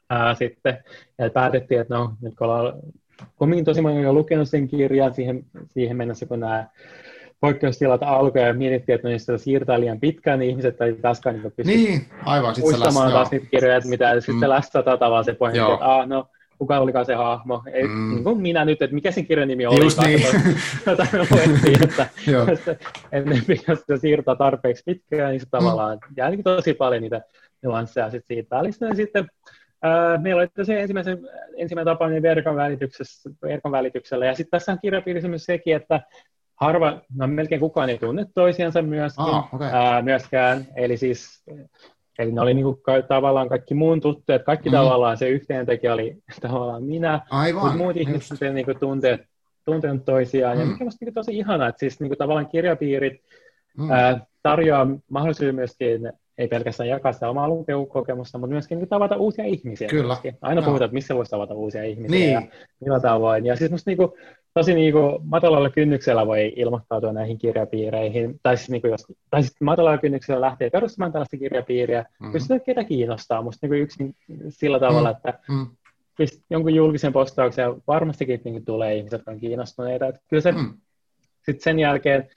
[0.09, 0.83] Ää, sitten,
[1.17, 2.73] ja päätettiin, että no, nyt kun ollaan
[3.35, 6.67] kumminkin tosi moni on lukenut sen kirjan siihen, siihen mennessä, kun nämä
[7.41, 11.35] poikkeustilat alkoi ja mietittiin, että no, jos sitä siirtää liian pitkään, niin ihmiset ei taaskaan
[11.35, 14.21] niin pysty niin, aivan, muistamaan taas niitä kirjoja, mitä mm.
[14.21, 17.63] sitten lässätä tavallaan se pointti, että ah, no, kuka olikaan se hahmo.
[17.73, 18.09] Ei, mm.
[18.09, 19.83] niin kuin minä nyt, että mikä sen kirjan nimi oli.
[19.83, 20.21] Just niin.
[20.85, 22.07] Jota me luettiin, että
[23.11, 26.13] ennen pitäisi siirtää tarpeeksi pitkään, niin se tavallaan mm.
[26.17, 27.21] jää niin tosi paljon niitä
[27.63, 28.85] nuansseja sit siitä välistä.
[28.85, 29.27] Ja sitten
[29.85, 31.19] äh, meillä oli se ensimmäisen,
[31.57, 32.55] ensimmäinen tapaaminen verkon,
[33.41, 34.25] verkon välityksellä.
[34.25, 36.01] Ja sitten tässä on kirjapiirissä myös sekin, että
[36.59, 39.69] harva, no melkein kukaan ei tunne toisiansa myöskin, ah, okay.
[39.71, 40.65] ää, myöskään.
[40.75, 41.43] Eli siis
[42.19, 44.73] Eli ne oli niinku tavallaan kaikki muun tuttuja, kaikki mm.
[44.73, 45.25] tavallaan se
[45.65, 49.21] tekijä oli tavallaan minä, Aivan, mutta muut ihmiset niinku tunteet,
[49.65, 50.57] tuntenut toisiaan.
[50.57, 50.61] Mm.
[50.61, 53.21] Ja mikä musta niinku tosi ihanaa, että siis niinku tavallaan kirjapiirit
[53.77, 53.91] mm.
[53.91, 59.45] ää, tarjoaa mahdollisuuden myöskin ei pelkästään jakaa sitä omaa lukemukokemusta, mutta myöskin niin tavata uusia
[59.45, 59.87] ihmisiä.
[59.87, 60.07] Kyllä.
[60.07, 60.37] Myöskin.
[60.41, 62.33] Aina puhutaan, että missä voisi tavata uusia ihmisiä niin.
[62.33, 62.41] ja
[62.79, 63.45] millä tavoin.
[63.45, 64.11] Ja siis musta niin kuin,
[64.59, 69.43] tosi niin kuin, matalalla kynnyksellä voi ilmoittautua näihin kirjapiireihin, tai siis, niin kuin, jos, tai
[69.43, 72.33] siis matalalla kynnyksellä lähtee perustamaan tällaista kirjapiiriä, mm-hmm.
[72.33, 73.41] jos ketä kiinnostaa.
[73.41, 74.15] Musta niin kuin yksin
[74.49, 75.29] sillä tavalla, mm-hmm.
[75.29, 75.67] että mm
[76.49, 80.07] jonkun julkisen postauksen varmastikin niin tulee ihmiset, jotka on kiinnostuneita.
[80.07, 80.73] Että kyllä se mm.
[81.45, 82.29] sitten sen jälkeen,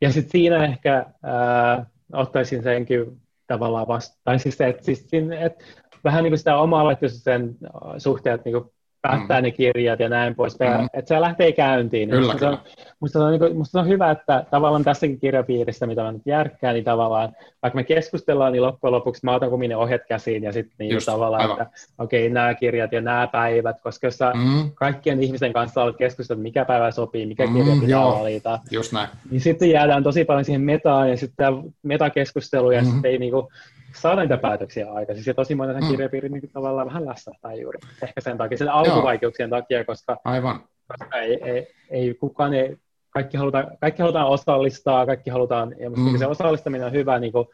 [0.00, 5.08] ja sitten siinä ehkä ää, ottaisin senkin tavallaan vasta, tai siis, että, siis,
[5.40, 5.64] että
[6.04, 7.56] vähän niin kuin sitä omaa sen
[7.98, 9.44] suhteen, että niin kuin päättää mm.
[9.44, 10.88] ne kirjat ja näin pois, mm.
[10.94, 12.10] että se lähtee käyntiin.
[12.10, 12.38] Kyllä.
[12.38, 12.58] Se on,
[13.00, 16.74] musta, on, niin kuin, musta on hyvä, että tavallaan tässäkin kirjapiirissä, mitä mä nyt järkkään,
[16.74, 17.32] niin tavallaan,
[17.62, 21.06] vaikka me keskustellaan, niin loppujen lopuksi mä otan kuminen ohjet käsiin ja sitten niin Just,
[21.06, 21.62] tavallaan, aivan.
[21.62, 24.70] että okei, okay, nämä kirjat ja nämä päivät, koska jos sä mm.
[24.74, 28.18] kaikkien ihmisten kanssa olet keskustellut, mikä päivä sopii, mikä mm, kirja pitää joo.
[28.18, 29.08] valita, Just näin.
[29.30, 32.92] niin sitten jäädään tosi paljon siihen metaan ja sitten metakeskustelu ja mm-hmm.
[32.92, 33.46] sitten ei niin kuin,
[33.92, 35.24] saada niitä päätöksiä aikaisin.
[35.26, 35.90] Ja tosi monen mm.
[35.90, 37.78] kirjapiiri niin tavallaan vähän lässähtää juuri.
[38.02, 39.60] Ehkä sen takia, sen alkuvaikeuksien Joo.
[39.60, 40.60] takia, koska, Aivan.
[40.88, 42.76] koska ei, ei, ei kukaan ei,
[43.10, 46.18] kaikki halutaan, kaikki halutaan osallistaa, kaikki halutaan, ja mm.
[46.18, 47.48] se osallistaminen on hyvä niin kuin,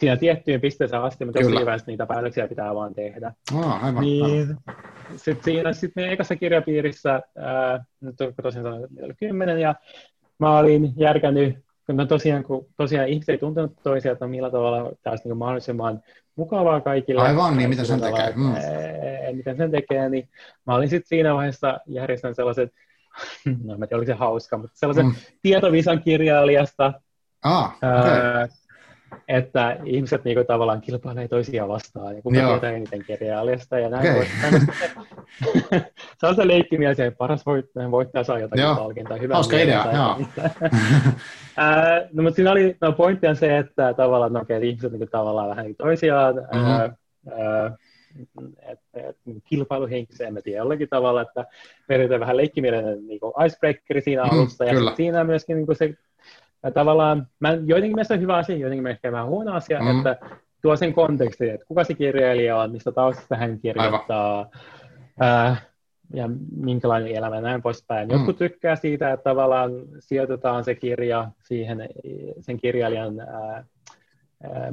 [0.00, 3.32] siinä tiettyyn pisteeseen asti, mutta tosi hyvä, niitä päätöksiä pitää vaan tehdä.
[3.54, 4.56] Oh, aivan, niin,
[5.16, 9.74] Sitten siinä sit meidän ekassa kirjapiirissä, ää, nyt tosiaan sanoin, kymmenen, ja
[10.38, 11.58] mä olin järkännyt
[11.92, 16.02] No tosiaan, kun tosiaan ihmiset ei tuntenut toisia, että millä tavalla tämä olisi niin mahdollisimman
[16.36, 17.22] mukavaa kaikille.
[17.22, 18.32] Aivan, niin mitä sen tekee.
[18.36, 18.54] Mm.
[19.36, 20.28] Miten sen tekee, niin
[20.66, 22.72] mä olin sitten siinä vaiheessa järjestänyt sellaiset,
[23.64, 25.14] no en tiedä, oli se hauska, mutta sellaisen mm.
[25.42, 26.92] tietovisan kirjailijasta,
[27.42, 27.90] ah, okay.
[27.90, 28.48] ää,
[29.28, 34.10] että ihmiset niinku tavallaan kilpailee toisiaan vastaan, ja kuka tietää eniten kirjailijasta ja näin.
[34.10, 34.26] Okay.
[36.20, 38.76] se on se leikkimielisiä, että paras voittaja, voittaja saa jotakin joo.
[38.76, 39.16] palkintoa.
[39.16, 40.16] Hyvä Hauska idea, joo.
[42.12, 45.48] no, mutta siinä oli, no pointti on se, että tavallaan, no, okay, ihmiset niin tavallaan
[45.48, 46.70] vähän toisiaan, mm-hmm.
[46.70, 47.76] ää,
[48.62, 51.46] et, et, kilpailuhenkisiä, en tiedä, jollakin tavalla, että
[51.88, 55.94] me vähän leikkimielinen niin icebreakeri siinä mm, alussa, mm, ja siinä myöskin niin se
[56.62, 59.98] ja tavallaan, mä, joidenkin mielestä on hyvä asia, joidenkin mielestä vähän huono asia, mm.
[59.98, 60.16] että
[60.62, 64.50] tuo sen kontekstin, että kuka se kirjailija on, mistä taustasta hän kirjoittaa,
[65.20, 65.56] ää,
[66.14, 68.08] ja minkälainen elämä ja näin poispäin.
[68.08, 68.12] Mm.
[68.12, 71.88] Jotkut tykkää siitä, että tavallaan sijoitetaan se kirja siihen,
[72.40, 73.64] sen kirjailijan ää,
[74.42, 74.72] ää,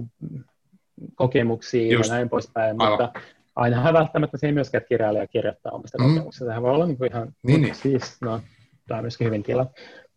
[1.16, 2.10] kokemuksiin Just.
[2.10, 2.90] ja näin poispäin, Aivan.
[2.90, 3.22] mutta
[3.56, 6.10] ainahan välttämättä se ei myöskään kirjailija kirjoittaa omista mm.
[6.10, 6.46] kokemuksista.
[6.46, 7.76] Sehän voi olla niin kuin ihan, niin, niin.
[7.76, 8.42] siis, no,
[8.88, 9.66] tämä on myöskin hyvin tila.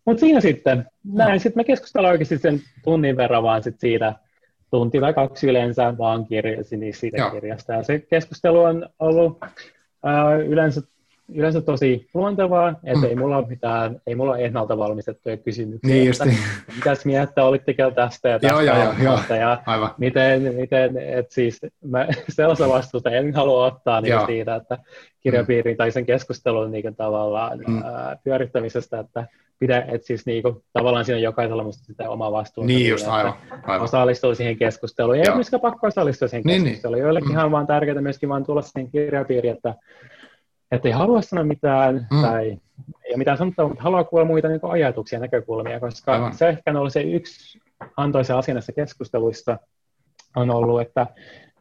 [0.04, 1.38] Mutta siinä sitten, näin, no.
[1.38, 4.14] sitten me keskustellaan oikeasti sen tunnin verran vaan sit siitä,
[4.70, 7.30] tunti tai kaksi yleensä vaan kirjasin niin siitä Joo.
[7.30, 7.72] kirjasta.
[7.72, 10.82] Ja se keskustelu on ollut äh, yleensä,
[11.34, 13.04] yleensä tosi luontevaa, että mm.
[13.04, 15.94] ei mulla ole mitään, ei mulla ole ennalta valmistettuja kysymyksiä.
[15.94, 16.38] Niin justi.
[16.76, 19.90] Mitäs mieltä olitteko tästä ja tästä joo, joo, joo, ja Aivan.
[19.98, 24.78] miten, miten että siis mä sellaista vastuuta en halua ottaa niin siitä, että
[25.20, 27.82] kirjapiirin tai sen keskustelun niin tavallaan mm.
[27.82, 29.26] ää, pyörittämisestä, että
[29.58, 32.66] pidä, että siis niinku, tavallaan siinä jokaisella musta sitä omaa vastuuta.
[32.66, 33.84] Niin just, aivan, aivan.
[33.84, 35.16] Osallistuu siihen keskusteluun.
[35.16, 36.64] Ei ole myöskään pakko osallistua siihen niin, niin.
[36.64, 36.96] keskusteluun.
[36.96, 37.04] Niin.
[37.04, 37.44] Joillekin mm.
[37.44, 39.74] on vaan tärkeää myöskin vaan tulla siihen kirjapiiriin, että,
[40.72, 42.22] että ei halua sanoa mitään mm.
[42.22, 42.44] tai
[43.04, 46.34] ei ole mitään sanottavaa, mutta haluaa kuulla muita niin ajatuksia, näkökulmia, koska aivan.
[46.34, 47.60] se ehkä on ollut se yksi
[47.96, 49.58] antoisa asia näissä keskusteluissa
[50.36, 51.06] on ollut, että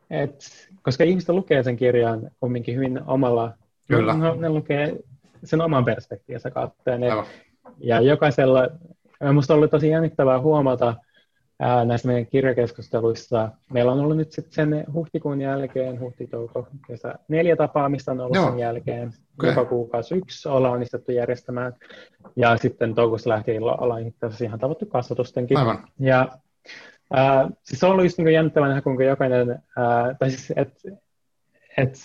[0.10, 0.46] et,
[0.82, 3.54] koska ihmiset lukee sen kirjan kumminkin hyvin omalla,
[3.88, 4.14] Kyllä.
[4.14, 4.96] Ne, ne lukee
[5.44, 6.90] sen oman perspektiivinsä kautta.
[6.90, 7.08] Ja ne
[7.78, 8.70] ja jokaisella,
[9.22, 10.96] minusta on ollut tosi jännittävää huomata
[11.60, 13.50] ää, näissä meidän kirjakeskusteluissa.
[13.74, 18.50] Meillä on ollut nyt sitten sen huhtikuun jälkeen, huhti-touko, kesä, neljä tapaamista on ollut Joo.
[18.50, 19.14] sen jälkeen.
[19.38, 19.50] Okay.
[19.50, 21.74] Joka kuukausi yksi ollaan onnistettu järjestämään.
[22.36, 25.58] Ja sitten toukossa lähtien ollaan itse asiassa ihan tavattu kasvatustenkin.
[25.58, 25.88] Aivan.
[26.00, 26.28] Ja
[27.14, 30.92] ää, siis on ollut just niin jännittävää nähdä, kuinka jokainen, ää, tai siis, että
[31.78, 31.96] et,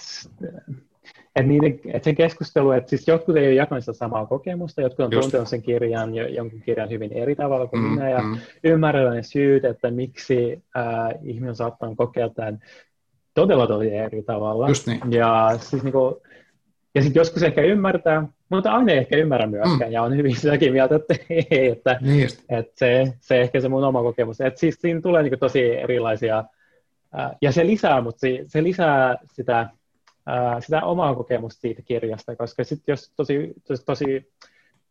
[1.37, 5.05] että, niiden, että sen keskustelu, että siis jotkut ei ole jakanut sitä samaa kokemusta, jotkut
[5.05, 8.39] on tuntenut sen kirjan, jonkun kirjan hyvin eri tavalla kuin mm, minä, ja mm.
[8.65, 12.59] ymmärrän ne syyt, että miksi äh, ihminen on saattanut kokea tämän
[13.35, 14.69] todella tosi eri tavalla.
[14.69, 15.01] Just niin.
[15.11, 16.15] Ja siis niin kuin,
[16.95, 19.93] ja sitten joskus ehkä ymmärtää, mutta aina ei ehkä ymmärrä myöskään, mm.
[19.93, 21.15] ja on hyvin sitäkin mieltä, että
[21.51, 24.41] ei, että, niin että se, se ehkä se mun oma kokemus.
[24.41, 26.45] Että siis siinä tulee niin tosi erilaisia,
[27.19, 29.69] äh, ja se lisää, mutta se, se lisää sitä
[30.27, 34.33] ää, sitä omaa kokemusta siitä kirjasta, koska sitten jos tosi, tosi, tosi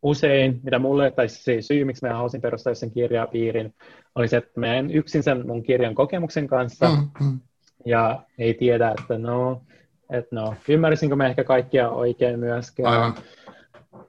[0.02, 3.74] usein, mitä mulle, tai se syy, miksi mä halusin perustaa sen kirjapiirin,
[4.14, 7.40] oli se, että mä en yksin sen mun kirjan kokemuksen kanssa, mm-hmm.
[7.86, 9.62] ja ei tiedä, että no,
[10.10, 12.92] että no, ymmärsinkö mä ehkä kaikkia oikein myöskään.
[12.92, 13.14] Aivan.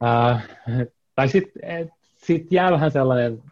[0.02, 0.42] Ää,
[1.16, 3.44] tai sitten sit jää vähän sellainen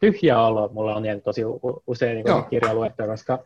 [0.00, 1.42] tyhjää olo mulla on jäänyt tosi
[1.86, 3.38] usein niin kirjaluetta, koska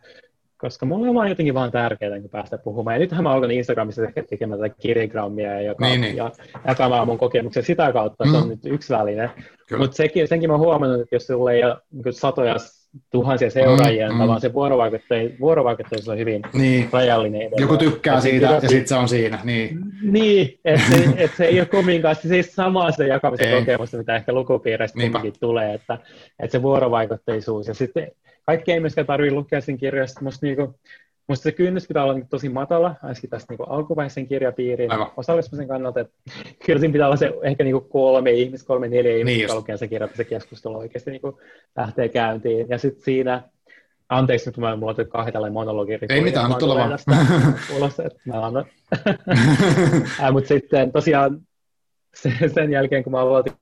[0.64, 2.94] koska mulle on vaan jotenkin vaan tärkeää niin päästä puhumaan.
[2.94, 6.16] Ja nythän mä alkan Instagramissa tekemään tätä kirjagrammia ja, niin, niin.
[6.16, 6.30] ja
[6.66, 8.30] jakamaan mun kokemuksia sitä kautta, mm.
[8.30, 8.48] se on mm.
[8.48, 9.30] nyt yksi väline.
[9.78, 12.56] Mutta senkin mä oon huomannut, että jos sulla ei ole niin satoja
[13.10, 14.26] tuhansia seuraajia, mm, mm.
[14.26, 14.52] vaan se
[15.40, 16.88] vuorovaikutteisuus on hyvin niin.
[16.92, 17.62] rajallinen edelleen.
[17.62, 19.38] Joku tykkää siitä ja sitten se on siinä.
[19.44, 23.60] Niin, niin että se, et se ei ole kumminkaan se siis samaa sitä jakamisen ei.
[23.60, 24.98] kokemusta, mitä ehkä lukupiireistä
[25.40, 25.98] tulee, että,
[26.40, 28.10] että se vuorovaikutteisuus ja sitten
[28.46, 30.20] kaikki ei myöskään tarvitse lukea sen kirjasta.
[30.24, 30.74] Musta, niinku,
[31.28, 36.00] musta se kynnys pitää olla tosi matala, ainakin tästä niinku alkuvaiheisen kirjapiiriin osallistumisen kannalta.
[36.00, 36.14] Että
[36.66, 39.76] kyllä siinä pitää olla se ehkä niinku kolme ihmistä, kolme, neljä ihmistä, niin jotka lukee
[39.76, 41.40] se kirja, että se keskustelu oikeasti niinku
[41.76, 42.66] lähtee käyntiin.
[42.68, 43.42] Ja sitten siinä
[44.08, 45.98] Anteeksi, nyt mä mulla on kahden tällainen monologi.
[46.08, 46.98] Ei mitään, anna tulla vaan.
[47.76, 48.64] Ulos, että mä annan.
[50.32, 51.40] Mutta sitten tosiaan
[52.54, 53.56] sen jälkeen, kun mä aloitin,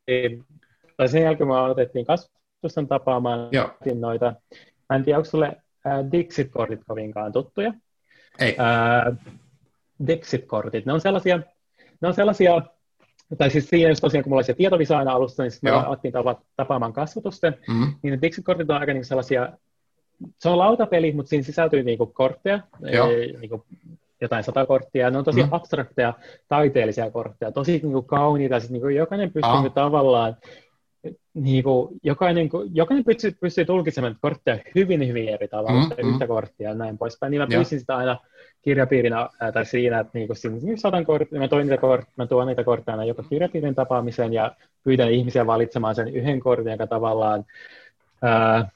[0.97, 3.71] tai sen jälkeen, kun mä aloitettiin kasvatustan tapaamaan Joo.
[3.95, 4.35] noita
[4.91, 5.62] Mä en tiedä, onko sulle äh,
[6.13, 7.73] Dixit-kortit kovinkaan tuttuja?
[8.39, 8.57] Ei.
[10.07, 11.41] Dixit-kortit, ne on sellaisia,
[12.01, 12.63] ne on sellaisia
[13.39, 16.41] tai siis siinä, tosiaan kun mulla oli tietovisa aina alussa, niin sitten me alettiin tapa,
[16.57, 17.95] tapaamaan kasvatusten, mm-hmm.
[18.03, 19.53] niin ne Dixit-kortit on aika niin sellaisia,
[20.39, 23.65] se on lautapeli, mutta siinä sisältyy niinku kortteja, ei, niinku
[24.21, 25.49] jotain sata korttia, ne on tosi mm.
[25.51, 26.15] abstrakteja,
[26.49, 29.73] taiteellisia kortteja, tosi niinku kauniita, siis niinku jokainen pystyy ah.
[29.75, 30.37] tavallaan
[31.35, 36.29] niin kuin, jokainen, jokainen pystyy, pystyy tulkitsemaan kortteja hyvin, hyvin eri tavalla, mm, yhtä mm.
[36.29, 37.31] korttia ja näin poispäin.
[37.31, 38.19] Niin mä pyysin sitä aina
[38.63, 42.27] kirjapiirinä ää, tai siinä, että niin kuin, siinä satan korttia, mä, toin niitä kort, mä
[42.27, 44.53] tuon niitä kortteja aina joka kirjapiirin tapaamiseen ja
[44.85, 47.45] pyydän ihmisiä valitsemaan sen yhden kortin, joka tavallaan
[48.23, 48.69] ää,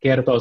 [0.00, 0.38] kertoo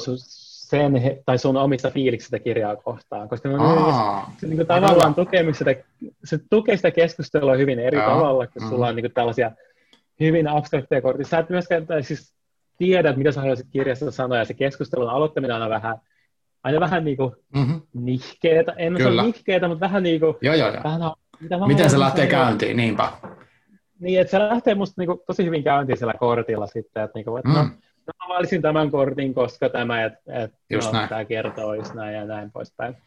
[0.68, 0.94] sen,
[1.26, 5.76] tai sun omista fiiliksistä kirjaa kohtaan, koska Aa, se, niin kuin, tavallaan tukee sitä,
[6.24, 8.70] se tukee sitä keskustelua hyvin eri Aa, tavalla, kun mm.
[8.70, 9.52] sulla on niin kuin, tällaisia
[10.20, 11.28] hyvin abstrakteja kortteja.
[11.28, 12.34] Sä et myöskään tai siis
[12.78, 15.98] tiedä, mitä sä haluaisit kirjasta sanoa, ja se keskustelun aloittaminen on aina vähän,
[16.64, 17.82] aina vähän niin kuin mm-hmm.
[17.94, 18.74] nihkeetä.
[18.78, 19.10] En Kyllä.
[19.10, 20.36] sano nihkeetä, mutta vähän niin kuin...
[20.42, 20.84] Joo, joo, joo.
[20.84, 21.02] Vähän,
[21.40, 23.12] mitä Miten se lähtee käyntiin, niinpä.
[24.00, 27.26] Niin, että se lähtee musta niin kuin, tosi hyvin käyntiin siellä kortilla sitten, että, niin
[27.26, 27.56] kuin, että mm.
[27.56, 27.64] no,
[28.08, 32.52] no, mä valitsin tämän kortin, koska tämä, että, että no, tämä kertoisi näin ja näin
[32.52, 32.98] poispäin.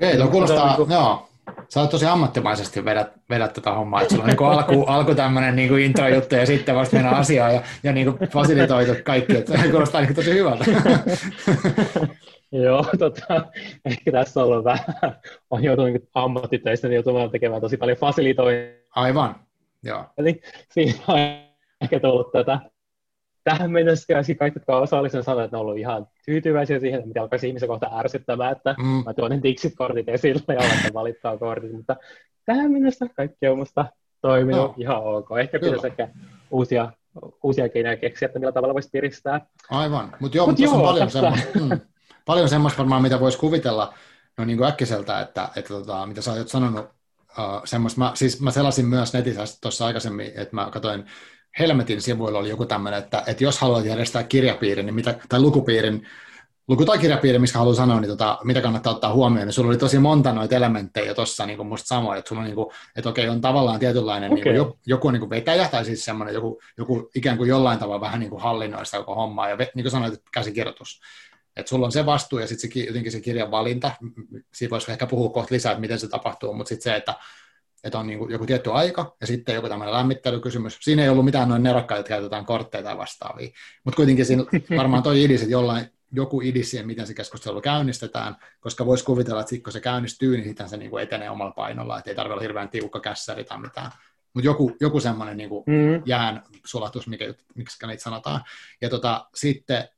[0.00, 1.28] Ei, tuo kuulostaa, niin kuin, joo,
[1.68, 5.56] Sä oot tosi ammattimaisesti vedät, vedät tätä hommaa, että sulla on niin alku, alku tämmöinen
[5.56, 10.00] niin intro-juttu ja sitten vasta mennään asiaan ja, ja niin fasilitoitu kaikki, että se kuulostaa
[10.00, 10.64] niin tosi hyvältä.
[12.52, 13.46] Joo, tota,
[13.84, 14.86] ehkä tässä on ollut vähän,
[15.50, 18.84] on joutunut niin ammattitöistä niin joutumaan tekemään tosi paljon fasilitointia.
[18.90, 19.36] Aivan,
[19.82, 20.04] joo.
[20.18, 21.18] Eli siinä on
[21.80, 22.60] ehkä tullut tätä
[23.44, 27.48] tähän mennessä kaikki, jotka osallistuneet, sanoivat, että ne ovat ollut ihan tyytyväisiä siihen, mitä alkaisi
[27.48, 28.84] ihmisen kohta ärsyttämään, että mm.
[28.84, 31.96] mä tuon ne Dixit-kortit esille ja alan valittaa kortit, mutta
[32.44, 33.84] tähän mennessä kaikki on musta
[34.20, 34.74] toiminut no.
[34.78, 35.28] ihan ok.
[35.40, 35.72] Ehkä Kyllä.
[35.72, 36.08] pitäisi ehkä
[36.50, 36.92] uusia,
[37.42, 39.46] uusia keinoja keksiä, että millä tavalla voisi piristää.
[39.70, 41.80] Aivan, mutta joo, Mut joo, on paljon semmoista, mm,
[42.26, 43.94] paljon semmoista varmaan, mitä voisi kuvitella
[44.38, 46.84] no niin kuin äkkiseltä, että, että tota, mitä sä oot sanonut,
[47.38, 51.04] uh, semmoista, mä, siis mä selasin myös netissä tuossa aikaisemmin, että mä katsoin
[51.58, 56.06] Helmetin sivuilla oli joku tämmöinen, että, että jos haluat järjestää kirjapiirin niin mitä, tai lukupiirin,
[56.68, 59.78] luku- tai kirjapiirin, missä haluaa sanoa, niin tota, mitä kannattaa ottaa huomioon, niin sulla oli
[59.78, 63.28] tosi monta noita elementtejä tuossa niin musta samoin, että sulla on, niin kuin, että okei,
[63.28, 64.34] on tavallaan tietynlainen okay.
[64.34, 67.78] niin kuin, joku, joku niin kuin vetäjä, tai siis semmoinen joku, joku ikään kuin jollain
[67.78, 71.00] tavalla vähän niin kuin hallinnoista koko hommaa, ja niin kuin sanoit, että käsikirjoitus.
[71.56, 73.90] Että sulla on se vastuu ja sitten se, jotenkin se kirjan valinta,
[74.54, 77.14] siitä voisi ehkä puhua kohta lisää, että miten se tapahtuu, mutta sitten se, että
[77.84, 80.78] että on niin kuin joku tietty aika ja sitten joku tämmöinen lämmittelykysymys.
[80.80, 83.48] Siinä ei ollut mitään noin nerokkaita, että käytetään kortteja tai vastaavia.
[83.84, 84.44] Mutta kuitenkin siinä
[84.78, 89.40] varmaan toi idis, että jollain, joku idis siihen, miten se keskustelu käynnistetään, koska voisi kuvitella,
[89.40, 92.14] että sitten kun se käynnistyy, niin sitten se niin kuin etenee omalla painolla, että ei
[92.14, 93.90] tarvitse olla hirveän tiukka kässäri tai mitään.
[94.34, 96.02] Mutta joku, joku semmoinen niin mm.
[96.06, 98.40] jään sulatus, mikä, miksi niitä sanotaan.
[98.80, 99.88] Ja tota, sitten,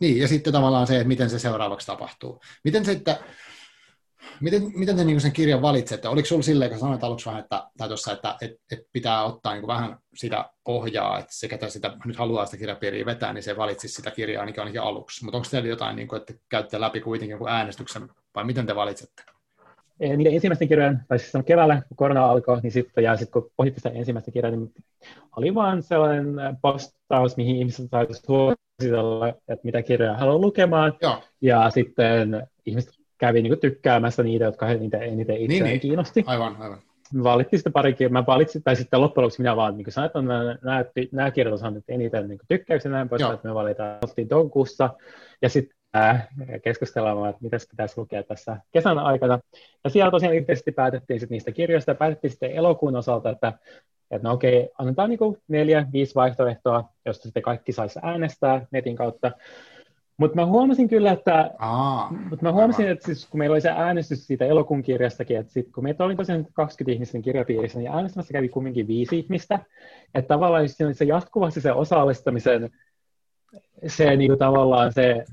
[0.00, 2.40] niin, ja sitten tavallaan se, että miten se seuraavaksi tapahtuu.
[2.64, 3.16] Miten sitten,
[4.40, 6.08] Miten, miten te niin sen kirjan valitsette?
[6.08, 9.54] Oliko sinulla silleen, kun sanoit aluksi vähän, että, tai tuossa, että et, et pitää ottaa
[9.54, 13.56] niin vähän sitä pohjaa, että se, ketä sitä nyt haluaa sitä kirjapiiriä vetää, niin se
[13.56, 15.24] valitsisi sitä kirjaa ainakin, ainakin aluksi.
[15.24, 18.74] Mutta onko teillä jotain, niin kuin, että käytte läpi kuitenkin jonkun äänestyksen, vai miten te
[18.74, 19.22] valitsette?
[19.98, 23.80] Niiden ensimmäisten kirjojen, tai siis keväällä, kun korona alkoi, niin sitten, ja sitten kun pohditte
[23.80, 24.72] sitä ensimmäistä kirjaa, niin
[25.36, 30.92] oli vaan sellainen postaus, mihin ihmiset saisivat suositella, että mitä kirjoja haluaa lukemaan.
[31.02, 31.22] Joo.
[31.40, 35.80] Ja sitten ihmiset kävi niin tykkäämässä niitä, jotka niitä eniten itseään niin, niin.
[35.80, 36.24] kiinnosti.
[36.26, 36.78] Aivan, aivan.
[37.12, 40.06] Mä valitsin sitten pari kirjaa, mä valitsin, tai sitten loppujen lopuksi minä vaan niin sanoin,
[40.06, 43.98] että nämä, nämä, nämä kirjat on saanut eniten niin tykkäyksiä näin pois, että me valitaan
[44.28, 44.90] toukokuussa,
[45.42, 46.28] ja sitten äh,
[46.64, 49.38] keskustellaan, että mitä pitäisi lukea tässä kesän aikana.
[49.84, 53.52] Ja siellä tosiaan yhteisesti päätettiin sitten niistä kirjoista, ja päätettiin sitten elokuun osalta, että
[54.10, 58.96] että no okei, annetaan niin kuin neljä, viisi vaihtoehtoa, josta sitten kaikki saisi äänestää netin
[58.96, 59.32] kautta.
[60.22, 63.70] Mutta mä huomasin kyllä, että, Aa, mut mä huomasin, että siis, kun meillä oli se
[63.70, 68.32] äänestys siitä elokuun kirjastakin, että sit, kun meitä oli tosiaan 20 ihmisten kirjapiirissä, niin äänestämässä
[68.32, 69.58] kävi kumminkin viisi ihmistä.
[70.14, 72.70] Että tavallaan se jatkuvasti se osallistamisen,
[73.86, 75.24] se niin kuin tavallaan se,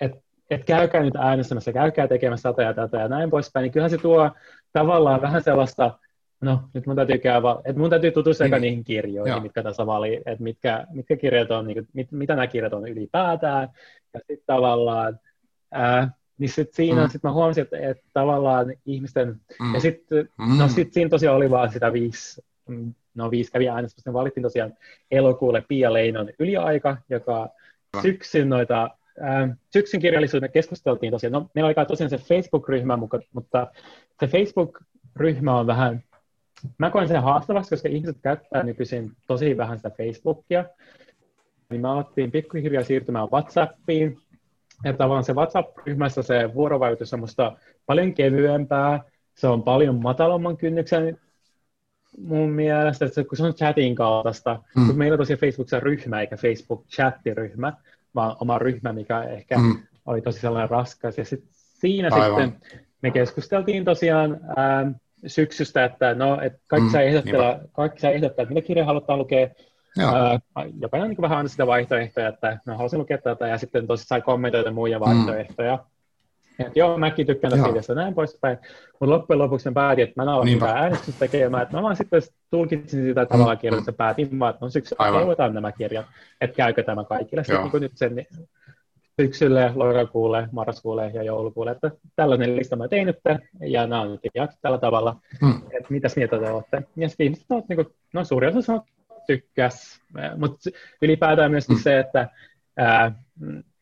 [0.00, 0.18] että
[0.50, 3.98] et käykää nyt äänestämässä, käykää tekemässä tätä ja tätä ja näin poispäin, niin kyllähän se
[3.98, 4.30] tuo
[4.72, 5.98] tavallaan vähän sellaista,
[6.40, 8.62] no nyt mun täytyy käydä, että mun täytyy tutustua niin.
[8.62, 9.40] niihin kirjoihin, Joo.
[9.40, 12.88] mitkä tässä vali, että mitkä, mitkä kirjat on, niin kuin, mit, mitä nämä kirjat on
[12.88, 13.68] ylipäätään,
[14.14, 15.20] ja sitten tavallaan,
[15.72, 17.10] ää, niin sit siinä mm.
[17.10, 19.74] sit mä huomasin, että, että tavallaan ihmisten, mm.
[19.74, 20.58] ja sitten, mm.
[20.58, 22.44] no sit siinä tosiaan oli vaan sitä viisi,
[23.14, 24.74] no viisi kävi äänestystä, valittiin tosiaan
[25.10, 27.48] elokuulle Pia Leinon yliaika, joka
[28.02, 28.90] syksyn noita
[29.70, 32.98] syksyn kirjallisuuden keskusteltiin tosiaan, no meillä oli tosiaan se Facebook-ryhmä,
[33.32, 33.66] mutta
[34.20, 36.02] se Facebook-ryhmä on vähän,
[36.78, 40.64] mä koen sen haastavaksi, koska ihmiset käyttää nykyisin tosi vähän sitä Facebookia,
[41.70, 44.18] niin me alettiin pikkuhiljaa siirtymään WhatsAppiin,
[44.84, 49.00] ja tavallaan se WhatsApp-ryhmässä se vuorovaikutus on musta paljon kevyempää,
[49.34, 51.18] se on paljon matalamman kynnyksen
[52.18, 54.86] mun mielestä, että kun se on chatin kaltaista, mm.
[54.86, 57.72] kun meillä on tosiaan Facebookissa ryhmä eikä Facebook-chattiryhmä,
[58.14, 59.78] vaan oma ryhmä, mikä ehkä mm.
[60.06, 61.18] oli tosi sellainen raskas.
[61.18, 62.42] Ja sit siinä Aivan.
[62.42, 64.92] sitten me keskusteltiin tosiaan ää,
[65.26, 69.18] syksystä, että no, et kaikki, mm, saa ehdottaa, kaikki saa ehdottaa, että mitä kirjaa halutaan
[69.18, 69.48] lukea.
[69.98, 70.38] Ää,
[70.80, 74.22] jokainen niin vähän aina sitä vaihtoehtoja, että mä haluaisin lukea tätä, ja sitten tosi sai
[74.22, 75.04] kommentoida muita mm.
[75.04, 75.76] vaihtoehtoja.
[75.76, 76.66] Mm.
[76.66, 78.58] Et joo, mäkin tykkään tästä ideasta näin poispäin,
[78.90, 81.96] mutta loppujen lopuksi mä päätin, että mä en ala mitään äänestystä tekemään, että mä vaan
[81.96, 83.96] sitten tulkitsin sitä tavalla kirjoitusta, mm.
[83.96, 86.06] päätin vaan, että no syksyllä luetaan nämä kirjat,
[86.40, 88.26] että käykö tämä kaikille sitten niin nyt sen
[89.20, 93.18] syksylle, lokakuulle, marraskuulle ja joulukuulle, että tällainen lista mä tein nyt,
[93.60, 95.54] ja nämä on nyt jaettu tällä tavalla, mm.
[95.70, 96.82] että mitäs mieltä te olette.
[96.96, 98.84] Ja sitten ihmiset on, niin kuin, no suuri osa sanoo,
[99.26, 100.00] tykkäs,
[100.36, 100.70] mutta
[101.02, 101.82] ylipäätään myöskin mm.
[101.82, 102.28] se, että
[102.76, 103.12] ää,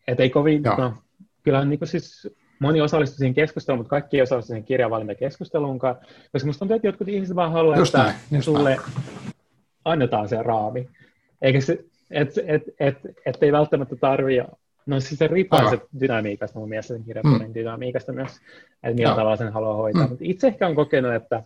[0.09, 0.77] et ei kovin, Joo.
[0.77, 0.95] no,
[1.43, 2.29] kyllähän niin siis
[2.59, 5.97] moni osallistui siihen keskusteluun, mutta kaikki ei osallistu siihen kirjavalintakeskusteluunkaan,
[6.33, 8.81] koska musta tuntuu, että jotkut ihmiset vaan haluaa, just että näin, sulle näin.
[9.85, 10.89] annetaan se raami.
[11.43, 14.47] Eikä se, et, et, et, et ei välttämättä tarvitse
[14.87, 17.55] No siis se riippuu se dynamiikasta mun mielestä, sen kirjapiirin mm.
[17.55, 18.31] dynamiikasta myös,
[18.83, 20.03] että millä tavalla sen haluaa hoitaa.
[20.03, 20.09] Mm.
[20.09, 21.45] Mutta itse ehkä on kokenut, että eh,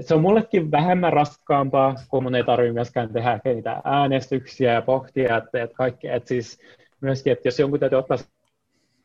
[0.00, 5.36] se on mullekin vähemmän raskaampaa, kun mun ei tarvitse myöskään tehdä niitä äänestyksiä ja pohtia,
[5.36, 6.58] että, että kaikki, että siis
[7.00, 8.18] myöskin, että jos jonkun täytyy ottaa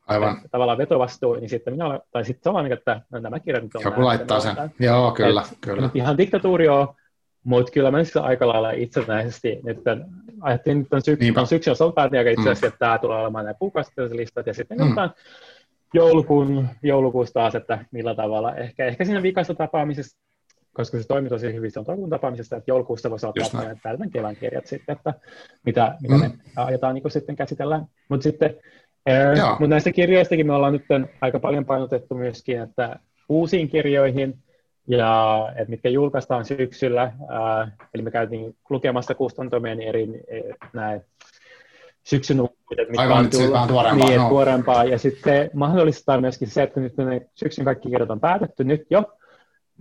[0.07, 0.41] Aivan.
[0.51, 3.81] tavallaan vetovastuu, niin sitten minä olen, tai sitten sama, että no, nämä kirjat nyt on
[3.81, 4.55] Joku laittaa sen.
[4.79, 5.89] Joo, kyllä, Et, kyllä.
[5.93, 6.87] Ihan diktatuuri on,
[7.43, 9.77] mutta kyllä mä siis aika lailla itsenäisesti nyt
[10.41, 12.67] ajattelin, että syksy, on syksy on päätin itse asiassa, mm.
[12.67, 14.95] että tämä tulee olemaan nämä kuukausittaiset listat, ja sitten mm.
[15.93, 20.17] joulukuun, joulukuussa taas, että millä tavalla, ehkä, ehkä siinä viikassa tapaamisessa,
[20.73, 24.65] koska se toimii tosi hyvin, on toivon tapaamisesta, että joulukuussa voisi ottaa tämän kevään kirjat
[24.65, 25.13] sitten, että
[25.65, 26.21] mitä, mitä mm.
[26.21, 27.85] me ajetaan niin sitten käsitellään.
[28.09, 28.55] Mutta sitten
[29.49, 30.85] mutta näistä kirjoistakin me ollaan nyt
[31.21, 34.37] aika paljon painotettu myöskin, että uusiin kirjoihin,
[34.87, 40.41] ja että mitkä julkaistaan syksyllä, ää, eli me käytiin lukemassa kustantomien eri e,
[40.73, 41.01] näin
[42.03, 44.29] syksyn uudet, mitkä Aivan, on tullut, tuorempaa, niin, no.
[44.29, 48.85] tuorempaa, ja sitten mahdollistaa myöskin se, että nyt ne syksyn kaikki kirjat on päätetty nyt
[48.89, 49.03] jo,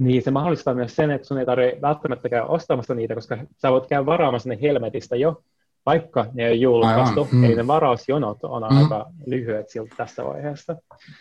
[0.04, 3.70] niin se mahdollistaa myös sen, että sun ei tarvitse välttämättä käydä ostamassa niitä, koska sä
[3.70, 5.42] voit käydä varaamassa ne Helmetistä jo,
[5.86, 7.44] vaikka ne ei julkaistu, mm.
[7.44, 8.76] eli ne varausjonot on mm.
[8.76, 10.76] aika lyhyet siltä tässä vaiheessa.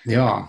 [0.07, 0.43] Joo,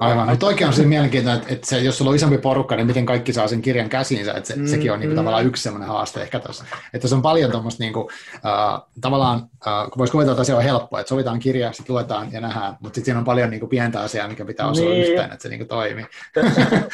[0.00, 0.28] aivan.
[0.28, 3.06] Mutta oikein on se mielenkiintoinen, että, että se, jos sulla on isompi porukka, niin miten
[3.06, 4.66] kaikki saa sen kirjan käsiinsä, että se, mm.
[4.66, 5.20] sekin on niin kuin, mm.
[5.20, 6.64] tavallaan yksi sellainen haaste ehkä tässä.
[6.94, 10.54] Että se on paljon tuommoista niin kuin, uh, tavallaan, uh, kun voisi kuvitella, että se
[10.54, 13.60] on helppoa, että sovitaan kirja, sitten luetaan ja nähdään, mutta sitten siinä on paljon niin
[13.60, 15.02] kuin, pientä asiaa, mikä pitää osua niin.
[15.02, 16.06] yhteen, että se niin kuin, toimii.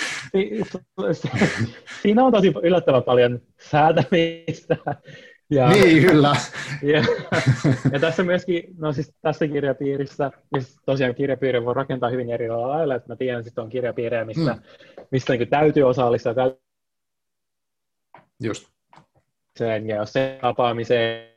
[2.02, 4.76] siinä on tosi yllättävän paljon säätämistä
[5.50, 6.32] ja, niin, kyllä.
[6.82, 7.04] Ja,
[7.92, 12.94] ja tässä myöskin, no siis tässä kirjapiirissä, siis tosiaan kirjapiiri voi rakentaa hyvin eri lailla,
[12.94, 14.60] että mä tiedän, että on kirjapiirejä, missä, mm.
[15.10, 16.34] missä niin täytyy osallistua.
[16.34, 16.60] Täytyy...
[18.42, 18.68] Just.
[19.58, 21.30] Sen, ja jos se tapaamiseen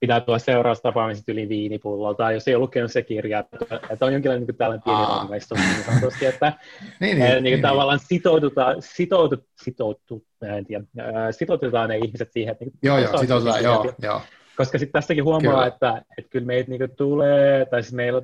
[0.00, 3.44] pitää tulla seuraavassa tapaamisesta yli viinipulloa, tai jos ei ole lukenut se kirja,
[3.90, 6.52] että on jonkinlainen niin tällainen pieni rangaistus, niin sanotusti, että
[7.00, 10.84] niin, niin, niin, niin, tavallaan sitoudutaan, sitoudut, sitoutu, en tiedä,
[11.30, 14.20] sitoutetaan ne ihmiset siihen, että niin, joo, joo, sitoutetaan, joo, joo.
[14.56, 15.66] Koska sitten tästäkin huomaa, kyllä.
[15.66, 18.22] että, että kyllä meitä niin tulee, tai siis meillä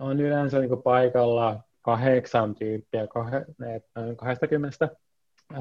[0.00, 3.30] on yleensä niin paikalla kahdeksan tyyppiä, kah,
[4.16, 4.88] 20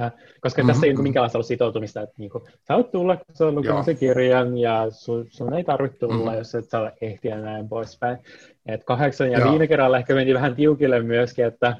[0.01, 0.11] Äh,
[0.41, 0.67] koska mm-hmm.
[0.67, 1.03] tässä ei mm-hmm.
[1.03, 4.87] minkäänlaista ollut sitoutumista, että niin kuin, sä oot tulla, kun sä oot sen kirjan, ja
[4.89, 6.37] sun, sun ei tarvitse tulla, mm-hmm.
[6.37, 8.17] jos et saa ehtiä näin poispäin.
[8.65, 9.49] Et kahdeksan, ja Joo.
[9.49, 11.75] viime kerralla ehkä meni vähän tiukille myöskin, että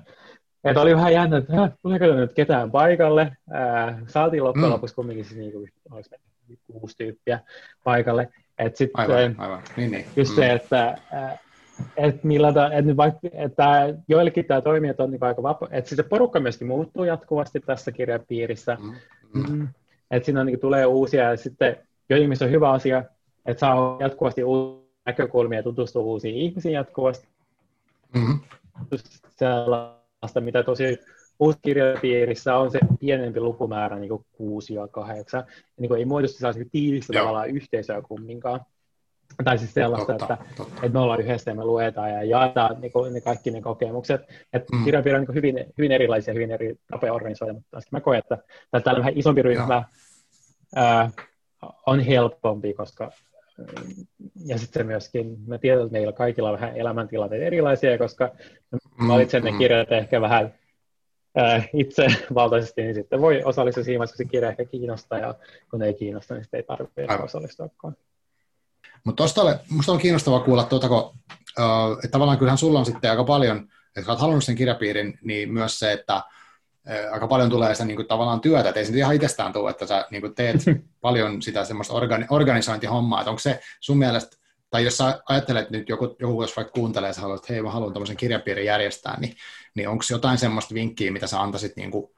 [0.63, 3.37] että oli vähän jännä, että tuleeko nyt ketään paikalle.
[3.51, 4.73] Ää, saatiin loppujen mm.
[4.73, 5.69] lopuksi kumminkin siis niin kuin,
[6.71, 7.39] kuusi tyyppiä
[7.83, 8.29] paikalle.
[8.59, 9.61] Et sit, aivan, aivan.
[9.77, 10.05] Niin, niin.
[10.15, 10.35] Just mm.
[10.35, 10.97] se, että
[11.97, 15.95] että millä ta, että, vaikka, että joillekin tämä toimii, että on niin aika vapa, että
[15.95, 18.95] se porukka myöskin muuttuu jatkuvasti tässä kirjapiirissä, mm,
[19.33, 19.51] mm.
[19.51, 19.67] Mm,
[20.11, 21.77] että siinä on, niin tulee uusia, ja sitten
[22.09, 23.03] jo ihmisissä on hyvä asia,
[23.45, 27.27] että saa jatkuvasti uusia näkökulmia ja tutustua uusiin ihmisiin jatkuvasti.
[28.15, 28.39] Mm-hmm.
[30.39, 30.99] Mitä tosi
[31.39, 36.37] uuskirjapiirissä on se pienempi lukumäärä, niin kuin 6 ja 8, ja niin kuin ei muodostu
[36.37, 38.61] sellaista tiivistä tavallaan yhteisöä kumminkaan.
[39.43, 40.73] Tai siis sellaista, totta, että, totta.
[40.75, 44.21] että me ollaan yhdessä ja me luetaan ja jaetaan niin kuin, ne kaikki ne kokemukset.
[44.53, 44.83] Että mm.
[44.83, 48.37] kirjapiiri on niin hyvin, hyvin erilaisia, hyvin eri tapoja organisoida, mutta mä koen, että
[48.83, 49.83] tällä vähän isompi ryhmä
[50.75, 51.11] ää,
[51.85, 53.11] on helpompi, koska
[54.45, 58.31] ja sitten myöskin, mä tiedän, että meillä kaikilla on vähän elämäntilanteet erilaisia, koska
[58.71, 59.57] mä valitsen ne mm.
[59.57, 60.53] kirjat ehkä vähän
[61.39, 65.35] äh, itsevaltaisesti, niin sitten voi osallistua siinä vaiheessa, kun se kirja ehkä kiinnostaa, ja
[65.71, 67.95] kun ei kiinnosta, niin sitten ei tarvitse osallistuakaan.
[69.03, 71.13] Mutta oli, musta on kiinnostavaa kuulla, tuota, kun, uh,
[71.93, 75.79] että tavallaan kyllähän sulla on sitten aika paljon, että olet halunnut sen kirjapiirin, niin myös
[75.79, 76.21] se, että
[77.11, 79.69] aika paljon tulee sitä niin kuin, tavallaan työtä, että ei se nyt ihan itsestään tule,
[79.69, 80.57] että sä niin kuin, teet
[81.01, 84.37] paljon sitä semmoista organi- organisointihommaa, että onko se sun mielestä,
[84.69, 87.71] tai jos sä ajattelet nyt joku, joku jos vaikka kuuntelee, että haluat, että hei mä
[87.71, 89.35] haluan tämmöisen kirjapiirin järjestää, niin,
[89.75, 92.11] niin onko jotain semmoista vinkkiä, mitä sä antaisit niin kuin,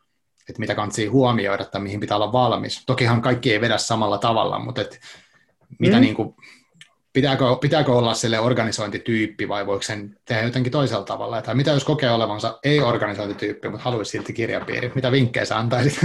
[0.49, 2.83] että mitä kannattaa huomioida tai mihin pitää olla valmis.
[2.85, 4.99] Tokihan kaikki ei vedä samalla tavalla, mutta et,
[5.79, 6.01] mitä mm.
[6.01, 6.35] niin kuin,
[7.13, 11.41] pitääkö, pitääkö olla sille organisointityyppi vai voiko sen tehdä jotenkin toisella tavalla?
[11.41, 14.91] Tai mitä jos kokee olevansa ei-organisointityyppi, mutta haluaisi silti kirjapiiri?
[14.95, 15.99] Mitä vinkkejä sä antaisit?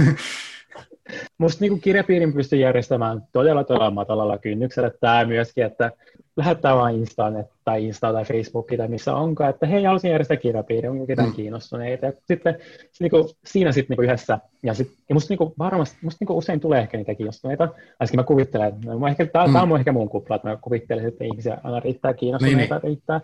[1.37, 4.91] Musta niin kirjapiirin pystyy järjestämään todella todella matalalla kynnyksellä.
[4.99, 5.91] Tämä myöskin, että
[6.37, 10.87] lähettää vain Instaan tai Insta tai Facebookiin tai missä onkaan, että hei, haluaisin järjestää kirjapiiri,
[10.87, 11.35] onko ketään mm.
[11.35, 12.05] kiinnostuneita.
[12.05, 12.55] Ja sitten
[12.91, 16.17] se, niin kuin, siinä sitten niin yhdessä, ja, sit, ja musta, niin kuin, varmasti, musta
[16.19, 17.69] niin kuin usein tulee ehkä niitä kiinnostuneita,
[17.99, 19.53] ainakin mä kuvittelen, että no, ehkä, tämä, mm.
[19.53, 22.83] tämä on ehkä mun kupla, että mä kuvittelen, että ihmisiä aina riittää kiinnostuneita, niin, niin.
[22.83, 23.21] riittää.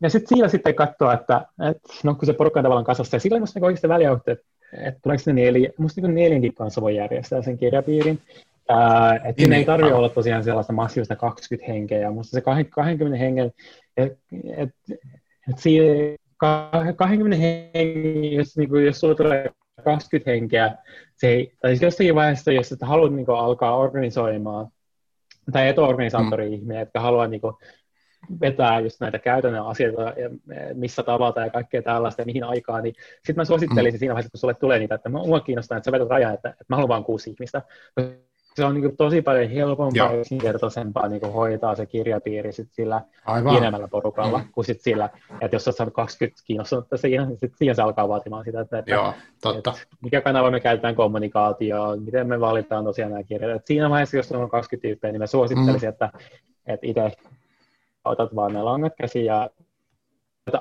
[0.00, 3.20] Ja sitten siinä sitten katsoa, että, että no, kun se porukka on tavallaan kasvassa, ja
[3.20, 4.32] sillä ei musta niin oikeasti väliä, että,
[4.72, 8.20] että tuleeko se neljä, musta niin neljänkin kanssa voi järjestää sen kirjapiirin,
[8.68, 13.18] Ää, et siinä ei tarvitse olla tosiaan sellaista massiivista 20 henkeä, ja musta se 20
[13.18, 13.52] hengen,
[13.96, 14.18] että
[14.56, 14.70] et,
[15.50, 16.16] et siinä
[16.96, 19.50] 20 hengen, jos, niin kuin, jos sulla tulee
[19.84, 20.76] 20 henkeä,
[21.16, 24.68] se ei, tai siis jossakin vaiheessa, jos et haluat niin kuin, alkaa organisoimaan,
[25.52, 26.80] tai etuorganisaattori-ihminen, mm.
[26.80, 27.54] jotka haluaa niin kuin,
[28.40, 30.30] vetää just näitä käytännön asioita, ja
[30.74, 33.98] missä tavata ja kaikkea tällaista ja mihin aikaan, niin sitten mä suosittelisin mm.
[33.98, 36.64] siinä vaiheessa, kun sulle tulee niitä, että mua kiinnostaa, että sä vetät rajan, että, että
[36.68, 37.62] mä haluan vain kuusi ihmistä
[38.56, 43.52] se on niin tosi paljon helpompaa ja yksinkertaisempaa niin hoitaa se kirjapiiri sit sillä Aivan.
[43.52, 44.48] pienemmällä porukalla mm.
[44.52, 48.08] kuin sit sillä, että jos olet saanut 20 kiinnostunutta siihen, niin sit siihen se alkaa
[48.08, 49.70] vaatimaan sitä, että, Joo, totta.
[49.70, 53.56] että mikä kanava me käytetään kommunikaatioon, miten me valitaan tosiaan nämä kirjat.
[53.56, 55.92] Et siinä vaiheessa, jos on 20 tyyppejä, niin mä suosittelisin, mm.
[55.92, 56.10] että,
[56.66, 57.12] että itse
[58.04, 59.50] otat vaan ne langat käsiin ja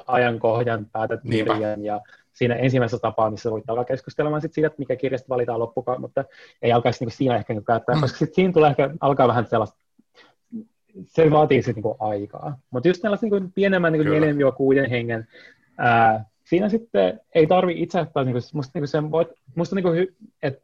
[0.08, 2.02] ajankohdan, päätät kirjan ja
[2.36, 6.26] siinä ensimmäisessä tapaamisessa voit alkaa keskustelemaan sit siitä, että mikä kirjasta valitaan loppukaan, mutta
[6.62, 8.02] ei alkaisi niinku siinä ehkä niinku käyttää, mm.
[8.02, 9.78] koska sitten siinä tulee ehkä, alkaa vähän sellaista,
[11.08, 12.58] se vaatii sitten niinku aikaa.
[12.72, 15.28] Mutta just sellaisen niinku pienemmän niinku neljän kuuden hengen,
[15.78, 19.90] ää, siinä sitten ei tarvi itse ottaa, niinku, musta, niinku sen voit, musta niinku,
[20.44, 20.62] että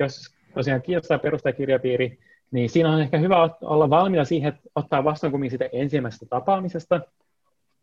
[0.00, 2.18] jos tosiaan kiinnostaa perustajakirjapiiri,
[2.50, 7.00] niin siinä on ehkä hyvä olla valmiina siihen, että ottaa vastaan kumminkin sitä ensimmäisestä tapaamisesta,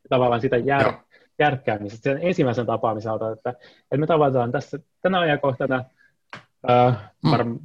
[0.09, 0.93] tavallaan sitä jär,
[1.39, 5.83] järkkäämisestä sen ensimmäisen tapaamiselta, että, että me tavataan tässä tänä ajankohtana
[6.69, 7.59] äh, mm.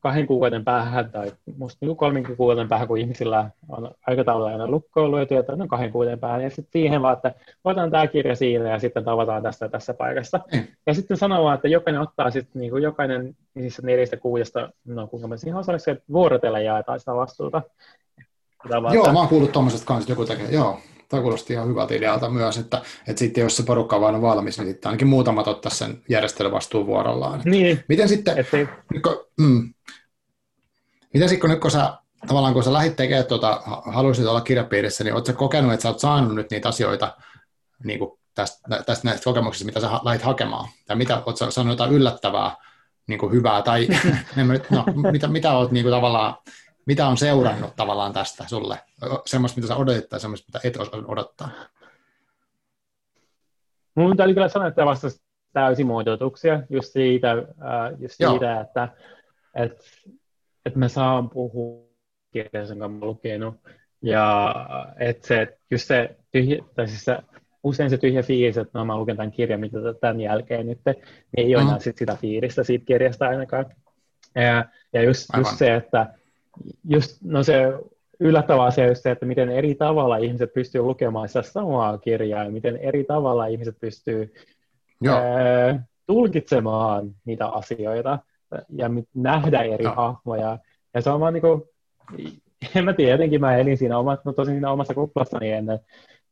[0.00, 5.10] kahden kuukauden päähän tai musta niin kolmen kuukauden päähän, kun ihmisillä on aikatauluja aina lukkoon
[5.10, 7.34] lyöty, että no kahden kuukauden päähän, ja sitten siihen vaan, että
[7.64, 10.40] otetaan tämä kirja siinä ja sitten tavataan tässä tässä paikassa.
[10.52, 10.66] Mm.
[10.86, 15.06] Ja sitten sanoo vaan, että jokainen ottaa sitten niin kuin jokainen niissä neljästä kuudesta, no
[15.06, 17.62] kuinka me siihen osallistuu, että vuorotella jaetaan sitä vastuuta.
[18.92, 20.78] Joo, mä oon kuullut tuommoisesta kanssa, joku tekee, joo.
[21.14, 24.58] Tämä kuulosti ihan hyvältä idealta myös, että, että sitten jos se porukka vaan on valmis,
[24.58, 27.42] niin sitten ainakin muutamat ottaa sen järjestelyvastuun vuorollaan.
[27.44, 27.84] Niin.
[27.88, 28.68] Miten sitten, Ettei...
[28.92, 29.74] nyt kun, mm,
[31.14, 31.92] miten sitten kun nyt kun sä
[32.26, 36.00] tavallaan kun sä lähdit tekemään, tuota, haluaisit olla kirjapiirissä, niin oletko kokenut, että sä oot
[36.00, 37.16] saanut nyt niitä asioita
[37.84, 40.68] niin kuin tästä, tästä näistä kokemuksista, mitä sä lähdit hakemaan?
[40.86, 42.56] Tai mitä, oletko saanut jotain yllättävää,
[43.06, 43.88] niin kuin hyvää, tai
[44.70, 46.34] no, mitä, mitä olet niin kuin tavallaan
[46.86, 48.78] mitä on seurannut tavallaan tästä sulle?
[49.26, 50.76] Semmoista, mitä sä odotit tai semmoista, mitä et
[51.06, 51.50] odottaa?
[53.94, 55.22] Mun täytyy kyllä sanoa, että vastasi
[55.52, 58.88] täysin odotuksia just siitä, äh, just siitä että
[59.54, 59.84] et,
[60.66, 61.84] et mä saan puhua
[62.32, 63.54] kirjassa, jonka mä lukenut.
[64.02, 64.54] Ja
[64.98, 67.18] että se, just se, tyhjä, tai siis se
[67.62, 70.96] usein se tyhjä fiilis, että no mä luken tämän kirjan, mitä tämän jälkeen nyt, niin
[71.36, 71.68] ei ole mm.
[71.68, 73.66] enää sit sitä fiilistä siitä kirjasta ainakaan.
[74.34, 76.14] Ja, ja just, just se, että
[76.88, 77.72] just, no se
[78.20, 82.50] yllättävä asia on se, että miten eri tavalla ihmiset pystyy lukemaan sitä samaa kirjaa ja
[82.50, 84.34] miten eri tavalla ihmiset pystyy
[85.08, 88.18] ää, tulkitsemaan niitä asioita
[88.68, 89.94] ja nähdä eri Joo.
[89.94, 90.58] hahmoja.
[90.94, 91.62] Ja se on vaan niin kuin,
[92.76, 95.78] en mä tiedä, jotenkin mä elin siinä, oma, no tosin siinä omassa kuplassani ennen,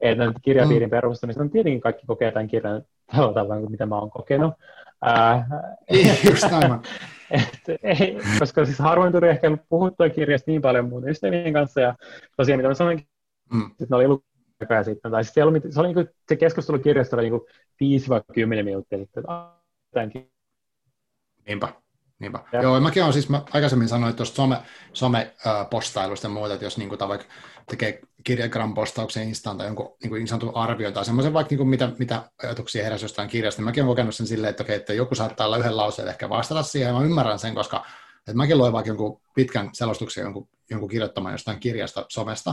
[0.00, 0.90] ennen kirjapiirin mm.
[0.90, 1.44] perustamista.
[1.44, 4.54] No tietenkin kaikki kokee tämän kirjan tällä tavalla kuin mitä mä oon kokenut.
[5.02, 5.46] Ää,
[6.30, 6.82] Just aivan.
[7.32, 11.94] Et, ei, koska siis harvoin tuli ehkä puhuttua kirjasta niin paljon mun ystävien kanssa, ja
[12.36, 13.06] tosiaan mitä mä sanoin,
[13.52, 13.66] mm.
[13.66, 16.78] että ne oli lukuja sitten, tai siis se, oli, se, oli, niin kuin, se keskustelu
[16.78, 18.02] kirjasta oli niin
[18.60, 19.24] 5-10 minuuttia sitten.
[21.46, 21.81] Niinpä.
[22.22, 22.38] Niinpä.
[22.52, 22.62] Ja.
[22.62, 24.62] Joo, mäkin olen siis, mä aikaisemmin sanoin tuosta some,
[24.92, 27.26] some-postailusta ja muuta, että jos niin kuin, vaikka
[27.68, 31.68] tekee kirjagram postauksen instaan tai jonkun niin, niin sanotun arvion tai semmoisen vaikka niin kuin,
[31.68, 34.92] mitä, mitä ajatuksia heräsi jostain kirjasta, niin mäkin olen kokenut sen silleen, että, okei, että
[34.92, 37.84] joku saattaa olla yhden lauseen ehkä vastata siihen, ja mä ymmärrän sen, koska
[38.18, 42.50] että mäkin luen vaikka jonkun pitkän selostuksen jonkun, jonkun kirjoittamaan jostain kirjasta somesta,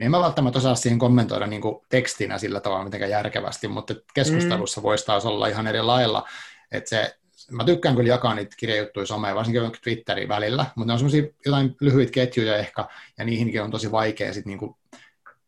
[0.00, 3.94] niin en mä välttämättä osaa siihen kommentoida niin kuin tekstinä sillä tavalla mitenkään järkevästi, mutta
[4.14, 4.82] keskustelussa mm.
[4.82, 6.28] voisi taas olla ihan eri lailla,
[6.72, 7.16] että se
[7.50, 11.76] mä tykkään kyllä jakaa niitä kirjajuttuja someen, varsinkin Twitterin välillä, mutta ne on semmoisia jotain
[11.80, 12.84] lyhyitä ketjuja ehkä,
[13.18, 14.76] ja niihinkin on tosi vaikea sitten niinku,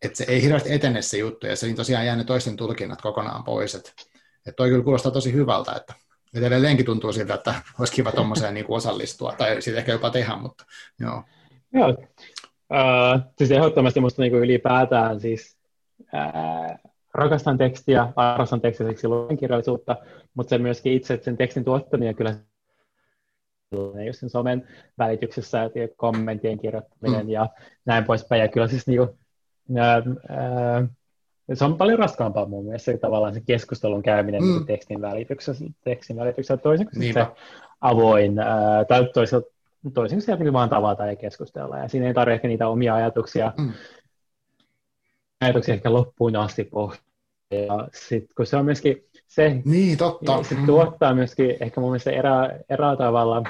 [0.03, 3.03] että se ei hirveästi etene se juttu, ja se niin tosiaan jää ne toisten tulkinnat
[3.03, 3.93] kokonaan pois, että
[4.47, 5.95] et toi kyllä kuulostaa tosi hyvältä, että
[6.35, 10.37] et edelleenkin tuntuu siltä, että olisi kiva tuommoiseen niin osallistua, tai sitten ehkä jopa tehdä,
[10.37, 10.65] mutta
[11.01, 11.23] joo.
[11.73, 15.57] Joo, uh, siis ehdottomasti minusta niin ylipäätään siis
[17.15, 19.97] rakastan tekstiä, arvostan tekstiä, siksi luen kirjallisuutta,
[20.35, 22.35] mutta se myöskin itse, sen tekstin tuottaminen kyllä
[24.07, 27.31] just sen somen välityksessä ja kommenttien kirjoittaminen mm.
[27.31, 27.49] ja
[27.85, 28.41] näin poispäin.
[28.41, 29.19] Ja kyllä siis niinku,
[29.77, 30.89] ää, ää,
[31.55, 34.67] se on paljon raskaampaa mun mielestä se, tavallaan se keskustelun käyminen mm.
[34.67, 37.27] tekstin välityksessä, tekstin välityksessä toisin kuin se
[37.81, 39.53] avoin, ää, tai toisaalta
[39.95, 41.79] toisin kuin sieltä vaan tavata ja keskustella.
[41.79, 43.73] Ja siinä ei tarvitse ehkä niitä omia ajatuksia mm
[45.43, 47.13] ajatuksia ehkä loppuun asti pohtia.
[47.51, 50.43] Ja sitten kun se on myöskin se, niin, totta.
[50.43, 53.43] se tuottaa myöskin ehkä mun mielestä erää, erää tavalla,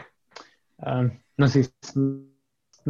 [0.87, 1.07] ähm,
[1.39, 1.75] no siis,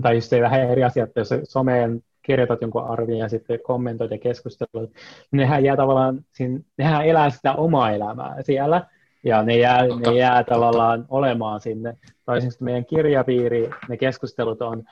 [0.03, 4.11] tai just ei vähän eri asia, että jos someen kirjoitat jonkun arvion ja sitten kommentoit
[4.11, 4.92] ja keskustelut, niin
[5.32, 8.86] nehän jää tavallaan, siinä, nehän elää sitä omaa elämää siellä,
[9.24, 10.55] ja ne jää, totta, ne jää totta.
[10.55, 11.96] tavallaan olemaan sinne.
[12.26, 14.84] Toisin meidän kirjapiiri, ne keskustelut on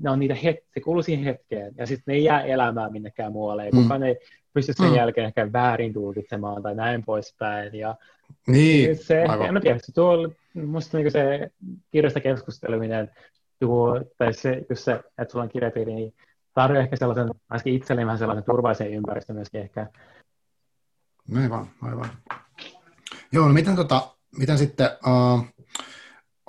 [0.00, 3.32] ne on niitä het- se kuuluu siihen hetkeen, ja sitten ne ei jää elämään minnekään
[3.32, 3.82] muualle, ja mm.
[3.82, 4.16] kukaan ei
[4.54, 4.94] pysty sen mm.
[4.94, 7.74] jälkeen ehkä väärin tulkitsemaan tai näin poispäin.
[7.74, 7.96] Ja
[8.46, 9.56] niin, se, aivan.
[9.56, 11.50] en tiedä, se tuo, musta niin se
[11.90, 13.10] kirjasta keskusteleminen,
[13.60, 16.14] tuo, tai se, just se, että sulla on kirjapiiri, niin
[16.54, 19.86] tarjoaa ehkä sellaisen, ainakin itselleni vähän sellaisen turvallisen ympäristön myöskin ehkä.
[21.36, 22.10] Aivan, aivan.
[23.32, 25.44] Joo, no miten, tota, miten sitten, uh,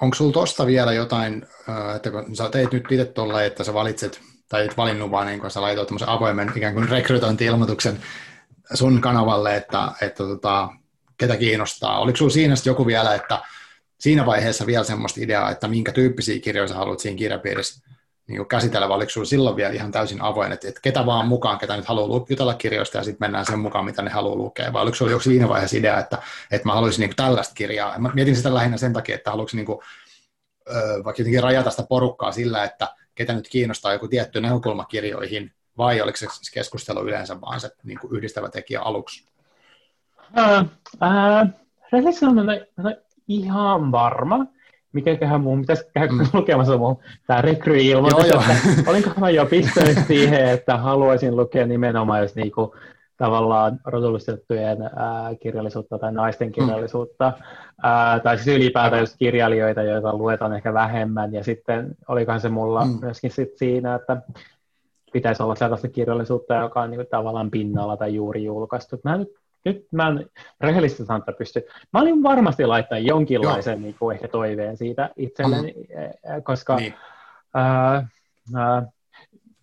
[0.01, 1.45] onko sulla tuosta vielä jotain,
[1.95, 5.39] että kun sä teit nyt itse tuolla, että sä valitset, tai et valinnut vaan niin
[5.39, 7.99] kun sä laitoit tämmöisen avoimen ikään kuin rekrytointi-ilmoituksen
[8.73, 10.69] sun kanavalle, että, että tota,
[11.17, 11.99] ketä kiinnostaa.
[11.99, 13.41] Oliko sulla siinä joku vielä, että
[13.99, 17.88] siinä vaiheessa vielä semmoista ideaa, että minkä tyyppisiä kirjoja sä haluat siinä kirjapiirissä
[18.29, 21.57] niin käsitellä, vai oliko sinulla silloin vielä ihan täysin avoin, että, että ketä vaan mukaan,
[21.57, 24.81] ketä nyt haluaa jutella kirjoista ja sitten mennään sen mukaan, mitä ne haluaa lukea, vai
[24.81, 26.17] oliko sinulla joku siinä vaiheessa idea, että,
[26.51, 27.99] että mä haluaisin niin tällaista kirjaa.
[27.99, 29.79] Mä mietin sitä lähinnä sen takia, että haluatko niin kuin,
[31.03, 36.01] vaikka jotenkin rajata sitä porukkaa sillä, että ketä nyt kiinnostaa joku tietty näkökulma kirjoihin, vai
[36.01, 39.25] oliko se keskustelu yleensä vaan se niin kuin yhdistävä tekijä aluksi?
[40.37, 40.65] Äh,
[41.03, 41.47] äh,
[42.27, 42.35] on
[43.27, 44.45] ihan varma
[44.93, 46.25] mikäköhän mun pitäisi käydä mm.
[46.33, 52.35] lukemassa mun tämä rekry-ilmoitus, että olinko mä jo pistänyt siihen, että haluaisin lukea nimenomaan jos
[52.35, 52.75] niinku,
[53.17, 56.51] tavallaan rotullistettujen ää, kirjallisuutta tai naisten mm.
[56.51, 57.33] kirjallisuutta,
[57.83, 62.85] ää, tai siis ylipäätään just kirjailijoita, joita luetaan ehkä vähemmän, ja sitten olikohan se mulla
[62.85, 62.97] mm.
[63.01, 64.21] myöskin sit siinä, että
[65.13, 68.99] pitäisi olla sellaista kirjallisuutta, joka on niin kuin, tavallaan pinnalla tai juuri julkaistu.
[69.03, 69.29] Mä nyt
[69.65, 70.29] nyt mä en
[70.61, 71.67] rehellisesti sanoa, pysty.
[71.93, 76.43] Mä olin varmasti laittanut jonkinlaisen niin kuin ehkä toiveen siitä itselleni, mm.
[76.43, 76.93] koska niin.
[77.53, 78.07] ää,
[78.55, 78.87] ää,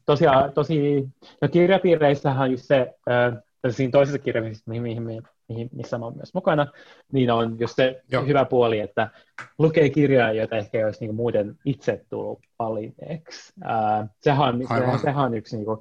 [0.06, 1.08] tosiaan, tosi,
[1.42, 6.16] no kirjapiireissähän on just se, ää, siinä toisessa kirjapiirissä, mihin, mihin, mihin, missä mä olen
[6.16, 6.66] myös mukana,
[7.12, 8.24] niin on just se Joo.
[8.24, 9.10] hyvä puoli, että
[9.58, 13.52] lukee kirjoja, joita ehkä ei olisi niin muuten itse tullut valinneeksi.
[13.64, 15.78] Ää, sehän, sehän, sehän on yksi niin kuin,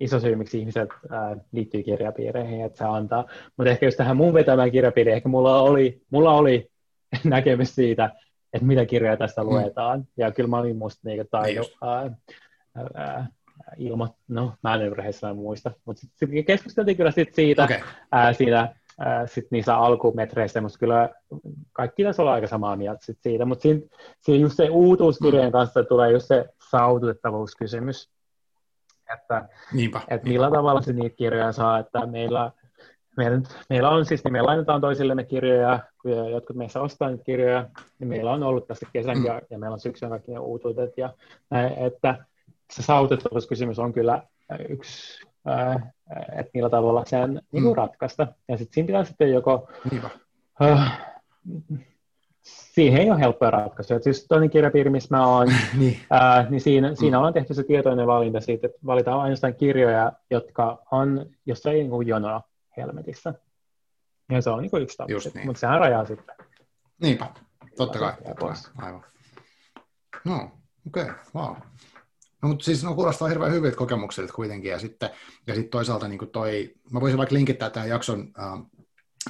[0.00, 3.24] iso syy, miksi ihmiset ää, liittyy kirjapiireihin, että se antaa.
[3.56, 6.70] Mutta ehkä just tähän mun vetämään kirjapiiriin, ehkä mulla oli, mulla oli
[7.24, 8.10] näkemys siitä,
[8.52, 9.48] että mitä kirjoja tästä mm.
[9.48, 10.04] luetaan.
[10.16, 12.16] Ja kyllä mä olin musta niinku niin
[12.94, 13.26] ää,
[13.76, 17.80] ilmo, no mä en rehellisesti muista, mutta sitten keskusteltiin kyllä sit siitä, okay.
[18.12, 21.08] ää, siinä, ää, sit niissä alkumetreissä, mutta kyllä
[21.72, 23.80] kaikki tässä olla aika samaa mieltä sit siitä, mutta siinä,
[24.20, 25.52] siinä just se uutuuskirjojen mm.
[25.52, 28.10] kanssa tulee just se saavutettavuuskysymys,
[29.14, 30.58] että, niinpä, että millä niinpä.
[30.58, 32.50] tavalla se niitä kirjoja saa, että meillä,
[33.16, 33.40] meillä,
[33.70, 38.08] meillä on siis, niin me lainataan toisillemme kirjoja, kun jotkut meistä ostaa niitä kirjoja, niin
[38.08, 39.24] meillä on ollut tässä kesän mm.
[39.24, 41.14] ja, ja meillä on syksyn kaikki ne uutuudet, ja
[41.76, 42.24] että
[42.72, 44.22] se saavutettavuuskysymys on kyllä
[44.68, 45.26] yksi,
[46.32, 47.62] että millä tavalla sen mm.
[47.64, 48.26] niin ratkaista.
[48.48, 49.68] Ja sitten siinä pitää sitten joko...
[50.62, 51.12] Äh,
[52.42, 54.00] siihen ei ole helppoa ratkaisuja.
[54.00, 56.00] Siis toinen kirjapiiri, missä mä oon, niin.
[56.10, 56.96] ää, niin siinä, mm.
[56.96, 61.88] siinä on tehty se tietoinen valinta siitä, että valitaan ainoastaan kirjoja, jotka on, jossa ei
[61.88, 62.42] niin jonoa
[62.76, 63.34] helmetissä.
[64.30, 65.46] Ja se on niin yksi tapa, niin.
[65.46, 66.34] mutta sehän rajaa sitten.
[67.02, 67.26] Niinpä,
[67.76, 68.12] totta kai.
[68.12, 68.86] Totta kai.
[68.86, 69.04] Aivan.
[70.24, 70.50] No,
[70.86, 71.14] okei, okay.
[71.34, 71.56] wow.
[72.42, 75.10] No, mutta siis no, kuulostaa hirveän hyviltä kokemuksilta kuitenkin, ja sitten,
[75.46, 78.52] ja sitten toisaalta niin toi, mä voisin vaikka linkittää tähän jakson äh,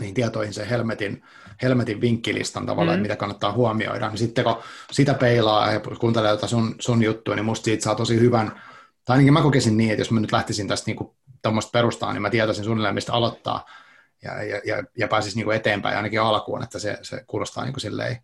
[0.00, 1.22] niin tietoihin sen helmetin,
[1.62, 3.02] helmetin vinkkilistan tavallaan, mm.
[3.02, 4.56] mitä kannattaa huomioida, niin sitten kun
[4.92, 8.62] sitä peilaa ja kuuntelee sun, sun juttua, niin musta siitä saa tosi hyvän,
[9.04, 11.10] tai ainakin mä kokisin niin, että jos mä nyt lähtisin tästä niin
[11.42, 13.66] tuommoista perustaa, niin mä tietäisin suunnilleen, mistä aloittaa,
[14.22, 17.80] ja, ja, ja, ja pääsisi niin eteenpäin ainakin alkuun, että se, se kuulostaa niin kuin
[17.80, 18.16] silleen,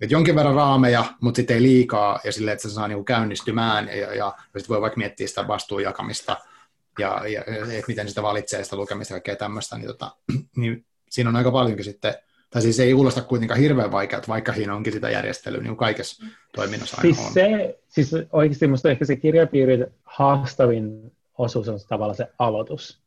[0.00, 3.04] että jonkin verran raameja, mutta sitten ei liikaa, ja silleen, että se saa niin kuin
[3.04, 6.36] käynnistymään, ja, ja, ja sitten voi vaikka miettiä sitä vastuun jakamista,
[6.98, 10.16] ja, ja että miten sitä valitsee, sitä lukemista ja kaikkea tämmöistä, niin, tota,
[10.56, 12.14] niin siinä on aika paljonkin sitten,
[12.50, 16.96] tai siis ei kuulosta kuitenkaan hirveän vaikealta, vaikka siinä onkin sitä järjestelyä niin kaikessa toiminnassa
[16.96, 17.32] aina siis on.
[17.32, 23.00] Se, siis oikeasti minusta ehkä se kirjapiirin haastavin osuus on tavallaan se aloitus.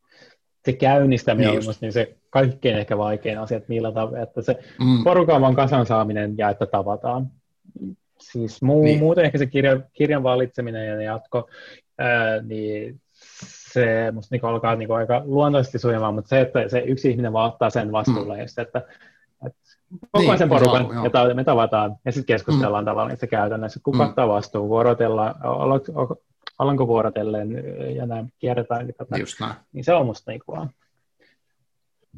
[0.65, 4.41] Se käynnistäminen niin on minusta niin se kaikkein ehkä vaikein asia, että millä tavalla, että
[4.41, 5.03] se mm.
[5.03, 7.31] porukan vaan kasan saaminen ja että tavataan.
[8.19, 8.99] Siis muu, niin.
[8.99, 11.49] muuten ehkä se kirja, kirjan valitseminen ja jatko,
[11.97, 13.01] ää, niin
[13.73, 17.51] se musta niinku alkaa niinku aika luontaisesti sujumaan, mutta se, että se yksi ihminen vaan
[17.51, 18.43] ottaa sen vastuulle, mm.
[18.43, 18.81] että, että
[20.11, 21.27] koko niin, sen porukan, joo, joo.
[21.29, 22.85] ja me tavataan, ja sitten keskustellaan mm.
[22.85, 24.09] tavallaan se käytännössä, kuka mm.
[24.09, 25.35] ottaa vastuun, vuorotellaan,
[26.59, 27.49] ollaanko vuorotellen,
[27.95, 29.53] ja näin kierretään, tätä, Just näin.
[29.73, 30.69] niin se on musta niinku vaan.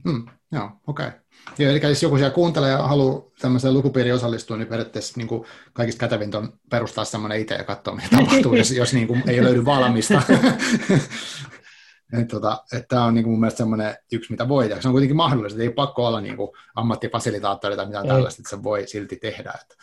[0.04, 0.26] Mm,
[0.56, 1.08] joo, okei.
[1.08, 1.20] Okay.
[1.58, 5.46] Joo, eli jos joku siellä kuuntelee ja haluaa tämmöiseen lukupiiriin osallistua, niin periaatteessa niin kuin
[5.74, 9.44] kaikista kätevintä on perustaa semmoinen itse ja katsoa, mitä tapahtuu, jos, jos niin kuin ei
[9.44, 10.22] löydy valmista.
[12.14, 14.82] että tota, että tämä on niin kuin mun mielestä semmoinen yksi, mitä voi tehdä.
[14.82, 18.12] Se on kuitenkin mahdollista, ei pakko olla niin kuin ammattifasilitaattori tai mitään ei.
[18.12, 19.54] tällaista, että se voi silti tehdä.
[19.62, 19.76] Että,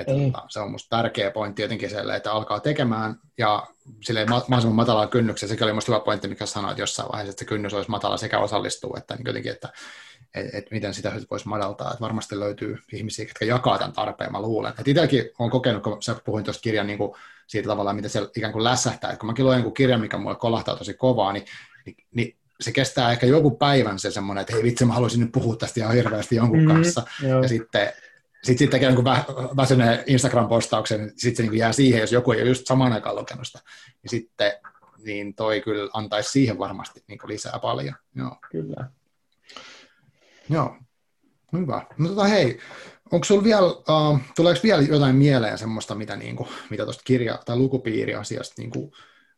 [0.00, 3.66] että tota, se on musta tärkeä pointti jotenkin selle, että alkaa tekemään ja
[4.02, 5.50] sille mahdollisimman matalaa kynnyksellä.
[5.50, 8.38] Sekin oli musta hyvä pointti, mikä sanoit jossain vaiheessa, että se kynnys olisi matala sekä
[8.38, 9.68] osallistuu, että niin jotenkin, että
[10.34, 11.90] et, et miten sitä voisi madaltaa.
[11.90, 14.72] Että varmasti löytyy ihmisiä, jotka jakaa tämän tarpeen, mä luulen.
[14.78, 17.12] Et itselläkin olen kokenut, kun sä puhuin tuosta kirjan niin kuin
[17.46, 19.12] siitä tavallaan, miten se ikään kuin lässähtää.
[19.12, 21.44] Et kun mäkin luen jonkun kirjan, mikä mulle kolahtaa tosi kovaa, niin,
[21.86, 25.32] niin, niin se kestää ehkä joku päivän se semmoinen, että hei vitsi, mä haluaisin nyt
[25.32, 27.02] puhua tästä ihan hirveästi jonkun mm, kanssa.
[27.22, 27.42] Joo.
[27.42, 27.92] Ja sitten
[28.44, 29.04] sitten sit tekee jonkun
[29.56, 33.16] väsyneen Instagram-postauksen, niin sitten se niin jää siihen, jos joku ei ole just samaan aikaan
[33.16, 33.60] lukenut sitä.
[34.02, 34.52] Niin sitten
[35.04, 37.94] niin toi kyllä antaisi siihen varmasti niin lisää paljon.
[38.14, 38.36] Joo.
[38.50, 38.90] Kyllä.
[40.50, 40.76] Joo,
[41.52, 41.86] hyvä.
[41.98, 42.58] No tota hei,
[43.12, 47.42] onko sulla vielä, uh, tuleeko vielä jotain mieleen semmoista, mitä, niin kuin, mitä tuosta kirja-
[47.46, 48.92] tai lukupiiriasiasta niin kuin,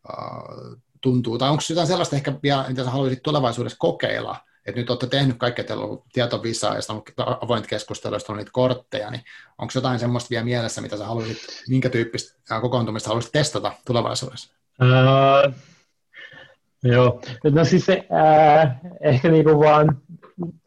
[0.08, 4.36] uh, tuntuu, tai onko jotain sellaista ehkä vielä, mitä sä haluaisit tulevaisuudessa kokeilla,
[4.66, 7.02] että nyt olette tehnyt kaikkea, teillä on tietovisaa ja on
[7.40, 9.22] avointa keskustelua, on niitä kortteja, niin
[9.58, 11.38] onko jotain semmoista vielä mielessä, mitä sä haluaisit,
[11.68, 14.54] minkä tyyppistä kokoontumista haluaisit testata tulevaisuudessa?
[14.82, 15.54] Uh,
[16.84, 18.06] joo, no siis se,
[18.62, 20.02] äh, ehkä niinku vaan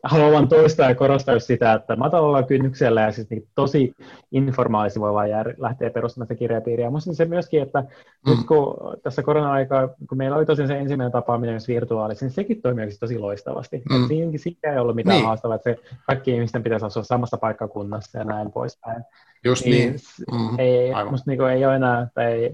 [0.04, 3.96] haluan vain toistaa ja korostaa sitä, että matalalla kynnyksellä ja siis niin tosi
[4.32, 6.90] informaalisesti voi vaan lähteä perustamaan sitä kirjapiiriä.
[6.90, 8.32] Minusta se myöskin, että mm.
[8.32, 12.62] nyt kun tässä korona-aikaa, kun meillä oli tosiaan se ensimmäinen tapaaminen myös virtuaalisesti, niin sekin
[12.62, 13.82] toimii tosi loistavasti.
[13.90, 14.08] Mm.
[14.08, 15.26] Siinäkin siinä ei ollut mitään niin.
[15.26, 19.04] haastavaa, että se kaikki ihmisten pitäisi asua samassa paikkakunnassa ja näin poispäin.
[19.44, 19.90] Just niin.
[19.90, 20.00] niin.
[20.32, 20.60] Mm.
[20.60, 22.52] Ei, musta niin ei ole enää, tai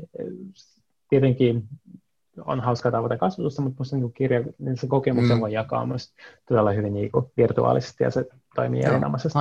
[1.09, 1.63] tietenkin
[2.45, 5.41] on hauskaa tavata kasvatusta, mutta minusta niin kirja, niin se kokemuksen mm.
[5.41, 6.13] voi jakaa myös
[6.47, 8.25] todella hyvin niin kuin virtuaalisesti ja se
[8.55, 9.39] toimii Joo, erinomaisesti.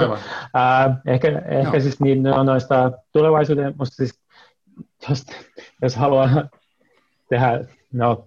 [0.55, 4.21] Ää, ehkä ehkä siis niin noista tulevaisuuden, musta siis,
[5.09, 5.27] jos,
[5.83, 6.29] jos haluaa
[7.31, 8.27] tehdä, no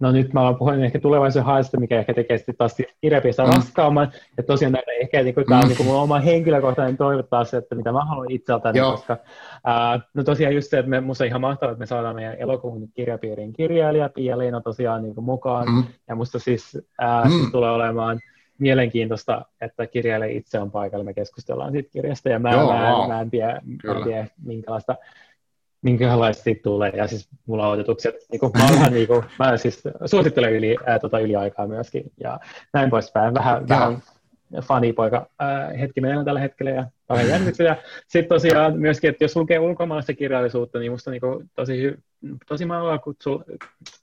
[0.00, 3.52] no nyt mä puhun ehkä tulevaisuuden haasteesta, mikä ehkä tekee sitten taas kirjapiiristä mm.
[3.52, 4.12] raskaamman.
[4.36, 7.54] Ja tosiaan näitä ehkä niin kuin, tämä on niin kuin mun oma henkilökohtainen toive taas,
[7.54, 8.90] että mitä mä haluan itseltäni, Joo.
[8.90, 9.16] koska
[9.64, 12.36] ää, no tosiaan just se, että me, musta on ihan mahtavaa, että me saadaan meidän
[12.38, 15.68] elokuun kirjapiirin kirjailija Pia Leena tosiaan niin kuin mukaan.
[15.68, 15.84] Mm.
[16.08, 17.30] Ja musta siis, ää, mm.
[17.30, 18.20] siis tulee olemaan
[18.58, 23.08] mielenkiintoista, että kirjailija itse on paikalla, me keskustellaan siitä kirjasta, ja mä, Joo, mä, wow.
[23.08, 24.96] mä en tiedä, mä en tiedä minkälaista
[25.82, 29.82] minkälaista siitä tulee, ja siis mulla on odotukset, niin kuin, mä, niin kuin, mä siis
[30.06, 32.40] suosittelen yli, ää, tota, yliaikaa myöskin, ja
[32.72, 34.02] näin poispäin, vähän, vähän
[34.62, 37.76] fanipoika ää, hetki meillä tällä hetkellä, ja vähän jännityksiä.
[38.08, 41.94] Sitten tosiaan myöskin, että jos lukee ulkomaalaista kirjallisuutta, niin musta niin kuin, tosi,
[42.48, 43.44] tosi mahdollisella kutsulla,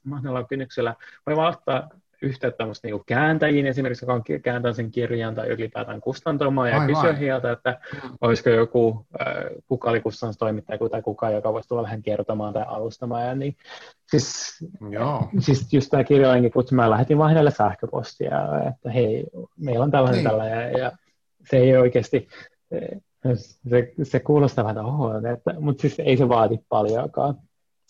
[0.04, 0.94] mahdollisella kynnyksellä.
[1.26, 1.88] Voi vaan ottaa
[2.22, 7.52] yhteyttä niin kääntäjiin esimerkiksi, joka on kääntänyt sen kirjan tai ylipäätään kustantamaan ja kysyä heiltä,
[7.52, 7.80] että
[8.20, 9.34] olisiko joku, äh,
[9.68, 13.26] kuka oli kustannustoimittaja tai kuka, joka voisi tulla vähän kertomaan tai alustamaan.
[13.26, 13.56] Ja niin,
[14.10, 14.58] siis,
[14.90, 15.28] Joo.
[15.38, 18.38] siis just tämä kirjoinkin kutsu, mä lähetin vaan hänelle sähköpostia,
[18.68, 20.30] että hei, meillä on tällainen niin.
[20.30, 20.92] tällainen, ja, ja
[21.50, 22.28] se ei oikeasti,
[23.70, 27.34] se, se kuulostaa vähän, että, mutta siis ei se vaadi paljonkaan.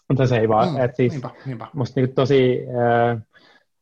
[0.09, 1.67] Mutta se ei vaan, mm, että siis niinpä, niinpä.
[1.73, 3.23] musta niin tosi, äh,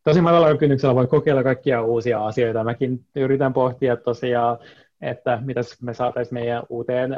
[0.05, 2.65] tosi matalalla kynnyksellä voi kokeilla kaikkia uusia asioita.
[2.65, 4.59] Mäkin yritän pohtia tosiaan,
[5.01, 7.17] että mitä me saataisiin meidän uuteen,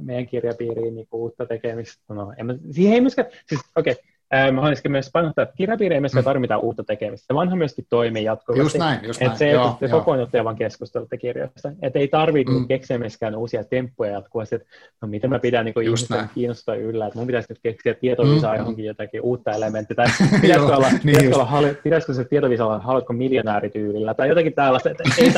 [0.00, 2.14] meidän kirjapiiriin niin uutta tekemistä.
[2.14, 4.04] No, en mä, siihen ei myöskään, siis okei, okay,
[4.52, 6.24] Mä haluaisin myös painottaa, että kirjapiiri ei myöskään mm.
[6.24, 7.34] tarvita uutta tekemistä.
[7.34, 8.60] Vanha myöskin toimii jatkuvasti.
[8.60, 9.30] Just näin, just näin.
[9.30, 11.72] Että se, joo, että te kokoonnutte vaan keskustelette kirjoista.
[11.82, 12.68] Että ei tarvitse mm.
[12.68, 14.68] keksiä myöskään uusia temppuja jatkuvasti, että
[15.02, 18.58] no miten mä pidän niin ihmisten kiinnostaa yllä, että mun pitäisi nyt keksiä tietovisaa mm.
[18.58, 20.06] johonkin jotakin uutta elementtiä, tai
[20.40, 24.90] pitäisikö, olla, niin pitäisikö, olla, pitäisikö se tietovisa olla, haluatko miljonäärityylillä, tai jotakin tällaista.
[24.90, 25.32] Että ei,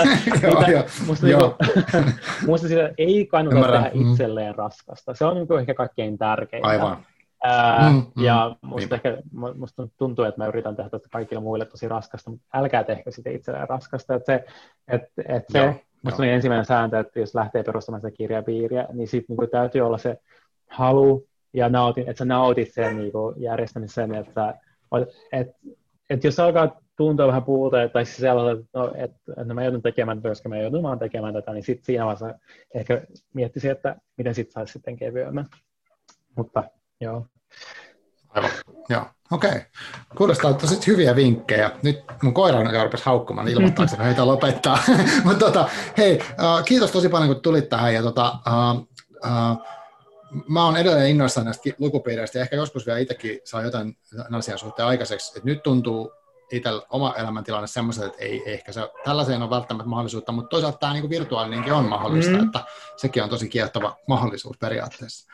[0.67, 1.27] ei, joo, musta.
[1.27, 1.39] Niin,
[2.47, 3.83] musta sitä ei kannata Ymmärrän.
[3.83, 4.11] tehdä mm.
[4.11, 5.15] itselleen raskasta.
[5.15, 6.69] Se on niin ehkä kaikkein tärkeintä.
[6.69, 6.99] Aivan.
[7.45, 9.13] Ää, mm, mm, ja musta, niin.
[9.15, 9.23] ehkä,
[9.55, 13.31] musta tuntuu, että mä yritän tehdä tästä kaikille muille tosi raskasta, mutta älkää tehkö sitä
[13.31, 14.15] itselleen raskasta.
[14.15, 14.45] Että se,
[14.89, 19.09] et, et se joo, musta oli ensimmäinen sääntö, että jos lähtee perustamaan sitä kirjapiiriä, niin
[19.09, 20.19] sitten niin täytyy olla se
[20.71, 24.55] halu ja nautin, että sä nautit sen niin järjestämisen, että
[25.33, 25.49] et,
[26.11, 29.83] et jos alkaa tuntua vähän puuta, tai siis sellaista, että, no, että, että mä joudun
[29.83, 32.35] tekemään, koska mä joudun vaan tekemään tätä, niin sitten siinä vaiheessa
[32.75, 33.03] ehkä
[33.35, 35.47] miettisi, että miten sitten saisi sitten kevyemmän.
[36.37, 36.65] Mutta
[37.01, 37.27] Joo.
[38.29, 38.51] Aivan,
[38.89, 39.05] joo.
[39.31, 39.51] Okei.
[39.51, 39.63] Okay.
[40.17, 41.71] Kuulostaa tosi hyviä vinkkejä.
[41.83, 44.79] Nyt mun koira on rupesi haukkumaan ilmoittaakseni heitä lopettaa.
[45.25, 47.95] Mutta tota, hei, uh, kiitos tosi paljon, kun tulit tähän.
[47.95, 48.81] Ja tota, uh,
[49.25, 49.67] uh,
[50.49, 53.97] mä oon edelleen innoissaan näistä lukupiireistä ja ehkä joskus vielä itsekin saa jotain
[54.33, 55.39] asian suhteen aikaiseksi.
[55.39, 56.13] Et nyt tuntuu
[56.53, 60.93] itsellä oma elämäntilanne semmoiselta, että ei ehkä se, tällaiseen on välttämättä mahdollisuutta, mutta toisaalta tämä
[60.93, 62.45] niin virtuaalinenkin on mahdollista, mm.
[62.45, 62.61] että
[62.97, 65.33] sekin on tosi kiehtova mahdollisuus periaatteessa.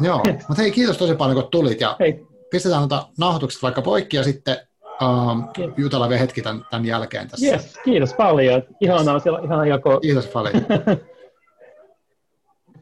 [0.00, 1.80] Joo, mutta hei, kiitos tosi paljon, kun tulit.
[1.80, 2.26] Ja hei.
[2.50, 4.56] pistetään noita nauhoitukset vaikka poikki ja sitten
[5.02, 7.46] uh, jutellaan vielä hetki tämän, tämän jälkeen tässä.
[7.46, 8.62] Yes, kiitos paljon.
[8.80, 10.00] Ihanaa, siellä, ihanaa jako.
[10.00, 10.66] Kiitos paljon.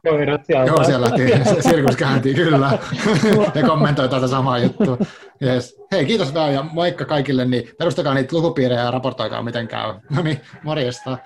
[0.08, 0.66] Koirat sieltä.
[0.66, 2.78] Joo, siellä lähti, sirkus käänti, kyllä.
[3.54, 4.98] ja kommentoi tätä samaa juttua.
[5.42, 5.76] Yes.
[5.92, 7.44] Hei, kiitos vähän ja moikka kaikille.
[7.44, 9.94] Niin perustakaa niitä lukupiirejä ja raportoikaa miten käy.
[10.10, 11.18] No niin, morjesta.